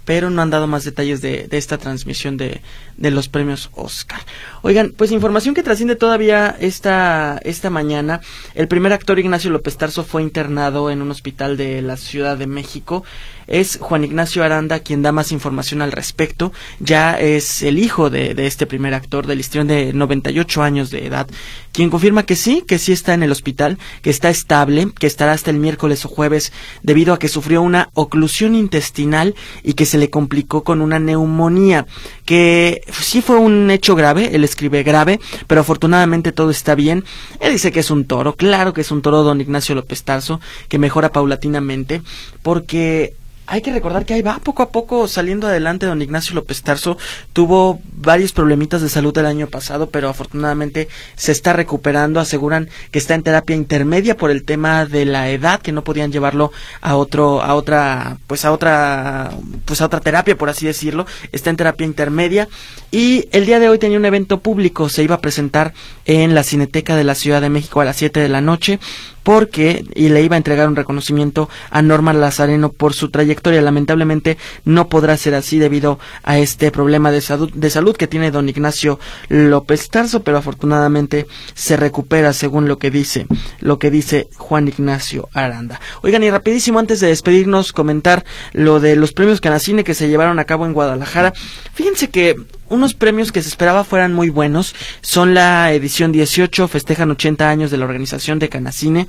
Pero 0.07 0.29
no 0.29 0.41
han 0.41 0.49
dado 0.49 0.67
más 0.67 0.85
detalles 0.85 1.21
de, 1.21 1.49
esta 1.51 1.77
transmisión 1.77 2.37
de, 2.37 2.61
los 2.97 3.27
premios 3.27 3.69
Oscar. 3.73 4.21
Oigan, 4.61 4.93
pues 4.95 5.11
información 5.11 5.53
que 5.53 5.63
trasciende 5.63 5.97
todavía 5.97 6.55
esta, 6.61 7.41
esta 7.43 7.69
mañana. 7.69 8.21
El 8.55 8.69
primer 8.69 8.93
actor 8.93 9.19
Ignacio 9.19 9.51
López 9.51 9.75
Tarso 9.75 10.05
fue 10.05 10.23
internado 10.23 10.89
en 10.89 11.01
un 11.01 11.11
hospital 11.11 11.57
de 11.57 11.81
la 11.81 11.97
Ciudad 11.97 12.37
de 12.37 12.47
México. 12.47 13.03
Es 13.47 13.79
Juan 13.81 14.03
Ignacio 14.03 14.43
Aranda 14.43 14.79
quien 14.79 15.01
da 15.01 15.11
más 15.11 15.31
información 15.31 15.81
al 15.81 15.91
respecto. 15.91 16.53
Ya 16.79 17.19
es 17.19 17.61
el 17.61 17.77
hijo 17.77 18.09
de, 18.09 18.33
de 18.33 18.47
este 18.47 18.65
primer 18.65 18.93
actor 18.93 19.27
del 19.27 19.41
histrión 19.41 19.67
de 19.67 19.91
98 19.93 20.63
años 20.63 20.89
de 20.89 21.05
edad, 21.05 21.27
quien 21.73 21.89
confirma 21.89 22.23
que 22.23 22.35
sí, 22.35 22.63
que 22.65 22.79
sí 22.79 22.91
está 22.91 23.13
en 23.13 23.23
el 23.23 23.31
hospital, 23.31 23.77
que 24.01 24.09
está 24.09 24.29
estable, 24.29 24.89
que 24.97 25.07
estará 25.07 25.33
hasta 25.33 25.51
el 25.51 25.57
miércoles 25.57 26.05
o 26.05 26.09
jueves 26.09 26.51
debido 26.81 27.13
a 27.13 27.19
que 27.19 27.29
sufrió 27.29 27.61
una 27.61 27.89
oclusión 27.93 28.55
intestinal 28.55 29.35
y 29.63 29.73
que 29.73 29.85
se 29.85 29.96
le 29.97 30.09
complicó 30.09 30.63
con 30.63 30.81
una 30.81 30.99
neumonía, 30.99 31.85
que 32.25 32.81
sí 32.91 33.21
fue 33.21 33.37
un 33.37 33.69
hecho 33.71 33.95
grave, 33.95 34.29
él 34.33 34.43
escribe 34.43 34.83
grave, 34.83 35.19
pero 35.47 35.61
afortunadamente 35.61 36.31
todo 36.31 36.51
está 36.51 36.75
bien. 36.75 37.03
Él 37.39 37.53
dice 37.53 37.71
que 37.71 37.81
es 37.81 37.91
un 37.91 38.05
toro, 38.05 38.35
claro 38.35 38.73
que 38.73 38.81
es 38.81 38.91
un 38.91 39.01
toro 39.01 39.23
don 39.23 39.41
Ignacio 39.41 39.75
López 39.75 40.03
Tarso, 40.03 40.39
que 40.69 40.79
mejora 40.79 41.09
paulatinamente, 41.09 42.01
porque 42.41 43.13
hay 43.47 43.61
que 43.61 43.71
recordar 43.71 44.05
que 44.05 44.13
ahí 44.13 44.21
va 44.21 44.39
poco 44.39 44.61
a 44.61 44.69
poco 44.69 45.07
saliendo 45.07 45.47
adelante 45.47 45.85
don 45.85 46.01
Ignacio 46.01 46.35
López 46.35 46.61
Tarso. 46.63 46.97
Tuvo 47.31 47.79
varios 47.93 48.33
problemitas 48.33 48.81
de 48.81 48.89
salud 48.89 49.17
el 49.17 49.25
año 49.25 49.47
pasado, 49.47 49.89
pero 49.89 50.09
afortunadamente 50.09 50.89
se 51.15 51.31
está 51.31 51.53
recuperando. 51.53 52.19
Aseguran 52.19 52.69
que 52.91 52.99
está 52.99 53.15
en 53.15 53.23
terapia 53.23 53.55
intermedia 53.55 54.17
por 54.17 54.31
el 54.31 54.43
tema 54.43 54.85
de 54.85 55.05
la 55.05 55.29
edad, 55.29 55.61
que 55.61 55.71
no 55.71 55.85
podían 55.85 56.11
llevarlo 56.11 56.51
a 56.81 56.97
otro, 56.97 57.41
a 57.41 57.55
otra, 57.55 58.17
pues 58.27 58.43
a 58.43 58.51
otra, 58.51 59.31
pues 59.63 59.79
a 59.79 59.85
otra 59.85 60.01
terapia, 60.01 60.37
por 60.37 60.49
así 60.49 60.65
decirlo. 60.65 61.05
Está 61.31 61.49
en 61.49 61.55
terapia 61.55 61.87
intermedia. 61.87 62.49
Y 62.91 63.29
el 63.31 63.45
día 63.45 63.59
de 63.59 63.69
hoy 63.69 63.79
tenía 63.79 63.97
un 63.97 64.05
evento 64.05 64.41
público, 64.41 64.89
se 64.89 65.03
iba 65.03 65.15
a 65.15 65.21
presentar 65.21 65.73
en 66.05 66.35
la 66.35 66.43
Cineteca 66.43 66.97
de 66.97 67.05
la 67.05 67.15
Ciudad 67.15 67.41
de 67.41 67.49
México 67.49 67.79
a 67.79 67.85
las 67.85 67.95
7 67.95 68.19
de 68.19 68.29
la 68.29 68.41
noche 68.41 68.79
porque 69.27 69.83
y 69.93 70.07
le 70.07 70.23
iba 70.23 70.35
a 70.35 70.37
entregar 70.37 70.69
un 70.69 70.77
reconocimiento 70.77 71.49
a 71.69 71.81
Norma 71.81 72.13
Lazareno 72.13 72.71
por 72.71 72.93
su 72.93 73.09
trayectoria. 73.09 73.36
Lamentablemente 73.43 74.37
no 74.65 74.89
podrá 74.89 75.15
ser 75.17 75.35
así 75.35 75.59
debido 75.59 75.99
a 76.23 76.37
este 76.37 76.71
problema 76.71 77.11
de 77.11 77.21
salud, 77.21 77.51
de 77.53 77.69
salud 77.69 77.95
que 77.95 78.07
tiene 78.07 78.31
don 78.31 78.49
Ignacio 78.49 78.99
López 79.29 79.89
Tarso, 79.89 80.23
pero 80.23 80.37
afortunadamente 80.37 81.27
se 81.53 81.77
recupera 81.77 82.33
según 82.33 82.67
lo 82.67 82.77
que 82.77 82.91
dice, 82.91 83.27
lo 83.59 83.79
que 83.79 83.91
dice 83.91 84.27
Juan 84.37 84.67
Ignacio 84.67 85.29
Aranda. 85.33 85.79
Oigan, 86.01 86.23
y 86.23 86.31
rapidísimo 86.31 86.79
antes 86.79 86.99
de 86.99 87.07
despedirnos 87.07 87.73
comentar 87.73 88.25
lo 88.53 88.79
de 88.79 88.95
los 88.95 89.13
premios 89.13 89.41
Canacine 89.41 89.83
que 89.83 89.93
se 89.93 90.09
llevaron 90.09 90.39
a 90.39 90.45
cabo 90.45 90.65
en 90.65 90.73
Guadalajara. 90.73 91.33
Fíjense 91.73 92.09
que 92.09 92.35
unos 92.69 92.93
premios 92.93 93.31
que 93.31 93.41
se 93.41 93.49
esperaba 93.49 93.83
fueran 93.83 94.13
muy 94.13 94.29
buenos 94.29 94.75
son 95.01 95.33
la 95.33 95.71
edición 95.71 96.11
18, 96.11 96.67
festejan 96.67 97.11
80 97.11 97.49
años 97.49 97.71
de 97.71 97.77
la 97.77 97.85
organización 97.85 98.39
de 98.39 98.49
Canacine, 98.49 99.07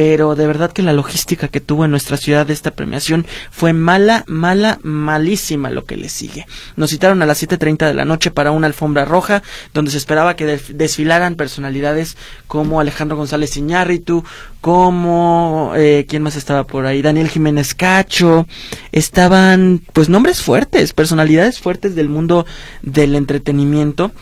pero 0.00 0.34
de 0.34 0.46
verdad 0.46 0.72
que 0.72 0.80
la 0.80 0.94
logística 0.94 1.48
que 1.48 1.60
tuvo 1.60 1.84
en 1.84 1.90
nuestra 1.90 2.16
ciudad 2.16 2.50
esta 2.50 2.70
premiación 2.70 3.26
fue 3.50 3.74
mala, 3.74 4.24
mala, 4.26 4.78
malísima 4.82 5.68
lo 5.68 5.84
que 5.84 5.98
le 5.98 6.08
sigue. 6.08 6.46
Nos 6.74 6.88
citaron 6.88 7.20
a 7.20 7.26
las 7.26 7.42
7.30 7.42 7.86
de 7.86 7.92
la 7.92 8.06
noche 8.06 8.30
para 8.30 8.50
una 8.50 8.66
alfombra 8.66 9.04
roja, 9.04 9.42
donde 9.74 9.90
se 9.90 9.98
esperaba 9.98 10.36
que 10.36 10.46
desfilaran 10.46 11.34
personalidades 11.34 12.16
como 12.46 12.80
Alejandro 12.80 13.18
González 13.18 13.54
Iñárritu, 13.58 14.24
como, 14.62 15.72
eh, 15.76 16.06
¿quién 16.08 16.22
más 16.22 16.36
estaba 16.36 16.64
por 16.64 16.86
ahí? 16.86 17.02
Daniel 17.02 17.28
Jiménez 17.28 17.74
Cacho, 17.74 18.46
estaban, 18.92 19.82
pues, 19.92 20.08
nombres 20.08 20.40
fuertes, 20.40 20.94
personalidades 20.94 21.60
fuertes 21.60 21.94
del 21.94 22.08
mundo 22.08 22.46
del 22.80 23.16
entretenimiento 23.16 24.12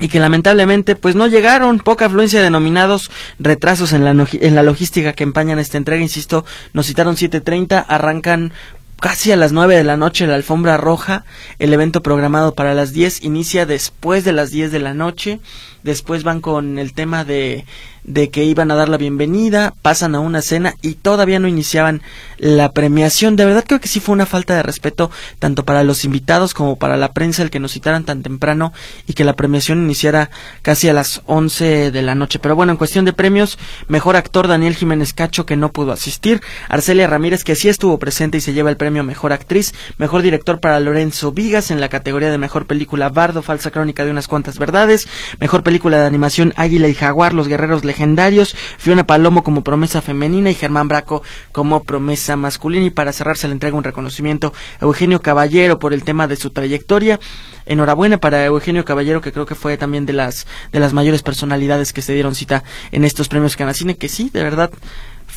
y 0.00 0.08
que 0.08 0.20
lamentablemente 0.20 0.96
pues 0.96 1.14
no 1.14 1.26
llegaron, 1.26 1.78
poca 1.78 2.06
afluencia 2.06 2.42
de 2.42 2.50
nominados, 2.50 3.10
retrasos 3.38 3.92
en 3.92 4.04
la, 4.04 4.10
en 4.10 4.54
la 4.54 4.62
logística 4.62 5.12
que 5.12 5.24
empañan 5.24 5.58
esta 5.58 5.78
entrega, 5.78 6.02
insisto, 6.02 6.44
nos 6.72 6.86
citaron 6.86 7.16
7.30, 7.16 7.84
arrancan 7.86 8.52
casi 9.00 9.32
a 9.32 9.36
las 9.36 9.52
9 9.52 9.76
de 9.76 9.84
la 9.84 9.96
noche 9.96 10.26
la 10.26 10.34
alfombra 10.34 10.76
roja, 10.76 11.24
el 11.58 11.72
evento 11.72 12.02
programado 12.02 12.54
para 12.54 12.74
las 12.74 12.92
10 12.92 13.22
inicia 13.24 13.66
después 13.66 14.24
de 14.24 14.32
las 14.32 14.50
10 14.50 14.72
de 14.72 14.78
la 14.78 14.94
noche, 14.94 15.40
después 15.84 16.24
van 16.24 16.40
con 16.40 16.78
el 16.78 16.92
tema 16.92 17.24
de 17.24 17.64
de 18.04 18.30
que 18.30 18.44
iban 18.44 18.70
a 18.70 18.74
dar 18.74 18.88
la 18.88 18.98
bienvenida, 18.98 19.74
pasan 19.82 20.14
a 20.14 20.20
una 20.20 20.42
cena 20.42 20.74
y 20.82 20.94
todavía 20.94 21.38
no 21.38 21.48
iniciaban 21.48 22.02
la 22.36 22.72
premiación. 22.72 23.34
De 23.34 23.46
verdad 23.46 23.64
creo 23.66 23.80
que 23.80 23.88
sí 23.88 23.98
fue 23.98 24.12
una 24.12 24.26
falta 24.26 24.54
de 24.54 24.62
respeto 24.62 25.10
tanto 25.38 25.64
para 25.64 25.82
los 25.84 26.04
invitados 26.04 26.52
como 26.52 26.76
para 26.76 26.96
la 26.96 27.12
prensa 27.12 27.42
el 27.42 27.50
que 27.50 27.60
nos 27.60 27.72
citaran 27.72 28.04
tan 28.04 28.22
temprano 28.22 28.72
y 29.06 29.14
que 29.14 29.24
la 29.24 29.34
premiación 29.34 29.82
iniciara 29.82 30.30
casi 30.62 30.88
a 30.88 30.92
las 30.92 31.22
11 31.26 31.90
de 31.90 32.02
la 32.02 32.14
noche. 32.14 32.38
Pero 32.38 32.54
bueno, 32.54 32.72
en 32.72 32.78
cuestión 32.78 33.06
de 33.06 33.14
premios, 33.14 33.58
mejor 33.88 34.16
actor 34.16 34.48
Daniel 34.48 34.76
Jiménez 34.76 35.14
Cacho 35.14 35.46
que 35.46 35.56
no 35.56 35.72
pudo 35.72 35.92
asistir, 35.92 36.42
Arcelia 36.68 37.06
Ramírez 37.06 37.42
que 37.42 37.56
sí 37.56 37.68
estuvo 37.68 37.98
presente 37.98 38.38
y 38.38 38.40
se 38.42 38.52
lleva 38.52 38.70
el 38.70 38.76
premio 38.76 39.02
mejor 39.02 39.32
actriz, 39.32 39.74
mejor 39.96 40.22
director 40.22 40.60
para 40.60 40.78
Lorenzo 40.78 41.32
Vigas 41.32 41.70
en 41.70 41.80
la 41.80 41.88
categoría 41.88 42.30
de 42.30 42.38
mejor 42.38 42.66
película 42.66 43.08
Bardo, 43.08 43.42
falsa 43.42 43.70
crónica 43.70 44.04
de 44.04 44.10
unas 44.10 44.28
cuantas 44.28 44.58
verdades, 44.58 45.08
mejor 45.40 45.62
película 45.74 45.98
de 45.98 46.06
animación 46.06 46.52
Águila 46.54 46.86
y 46.86 46.94
Jaguar, 46.94 47.34
Los 47.34 47.48
Guerreros 47.48 47.84
legendarios, 47.84 48.54
Fiona 48.78 49.08
Palomo 49.08 49.42
como 49.42 49.64
promesa 49.64 50.00
femenina 50.00 50.48
y 50.48 50.54
Germán 50.54 50.86
Braco 50.86 51.24
como 51.50 51.82
promesa 51.82 52.36
masculina. 52.36 52.86
Y 52.86 52.90
para 52.90 53.12
cerrar 53.12 53.36
se 53.36 53.48
le 53.48 53.54
entrega 53.54 53.76
un 53.76 53.82
reconocimiento 53.82 54.52
a 54.80 54.84
Eugenio 54.84 55.20
Caballero 55.20 55.80
por 55.80 55.92
el 55.92 56.04
tema 56.04 56.28
de 56.28 56.36
su 56.36 56.50
trayectoria. 56.50 57.18
Enhorabuena 57.66 58.18
para 58.18 58.44
Eugenio 58.44 58.84
Caballero, 58.84 59.20
que 59.20 59.32
creo 59.32 59.46
que 59.46 59.56
fue 59.56 59.76
también 59.76 60.06
de 60.06 60.12
las, 60.12 60.46
de 60.70 60.78
las 60.78 60.92
mayores 60.92 61.24
personalidades 61.24 61.92
que 61.92 62.02
se 62.02 62.14
dieron 62.14 62.36
cita 62.36 62.62
en 62.92 63.02
estos 63.02 63.26
premios 63.26 63.56
Canacine, 63.56 63.96
que 63.96 64.08
sí, 64.08 64.30
de 64.32 64.44
verdad, 64.44 64.70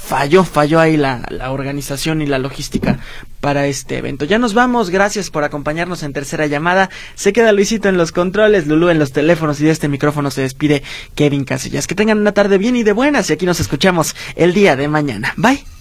falló, 0.08 0.44
falló 0.46 0.80
ahí 0.80 0.96
la, 0.96 1.24
la, 1.30 1.52
organización 1.52 2.22
y 2.22 2.26
la 2.26 2.40
logística 2.40 3.00
para 3.42 3.68
este 3.68 3.98
evento. 3.98 4.26
Ya 4.26 4.40
nos 4.40 4.54
vamos, 4.54 4.90
gracias 4.90 5.30
por 5.30 5.44
acompañarnos 5.44 6.02
en 6.04 6.14
tercera 6.14 6.48
llamada. 6.48 6.90
Se 7.16 7.34
queda 7.34 7.52
Luisito 7.52 7.90
en 7.90 7.98
los 7.98 8.14
controles, 8.14 8.68
Lulú 8.68 8.90
en 8.90 9.00
los 9.00 9.12
teléfonos 9.12 9.60
y 9.60 9.66
de 9.66 9.72
este 9.72 9.90
micrófono 9.90 10.32
se 10.32 10.42
despide 10.42 10.82
Kevin 11.16 11.44
Casillas. 11.44 11.88
Que 11.88 11.96
tengan 11.96 12.20
una 12.20 12.32
tarde 12.32 12.58
bien 12.58 12.78
y 12.78 12.84
de 12.84 12.94
buenas 12.94 13.30
y 13.30 13.34
aquí 13.34 13.46
nos 13.46 13.60
escuchamos 13.60 14.16
el 14.36 14.54
día 14.54 14.76
de 14.76 14.88
mañana. 14.88 15.34
Bye. 15.36 15.77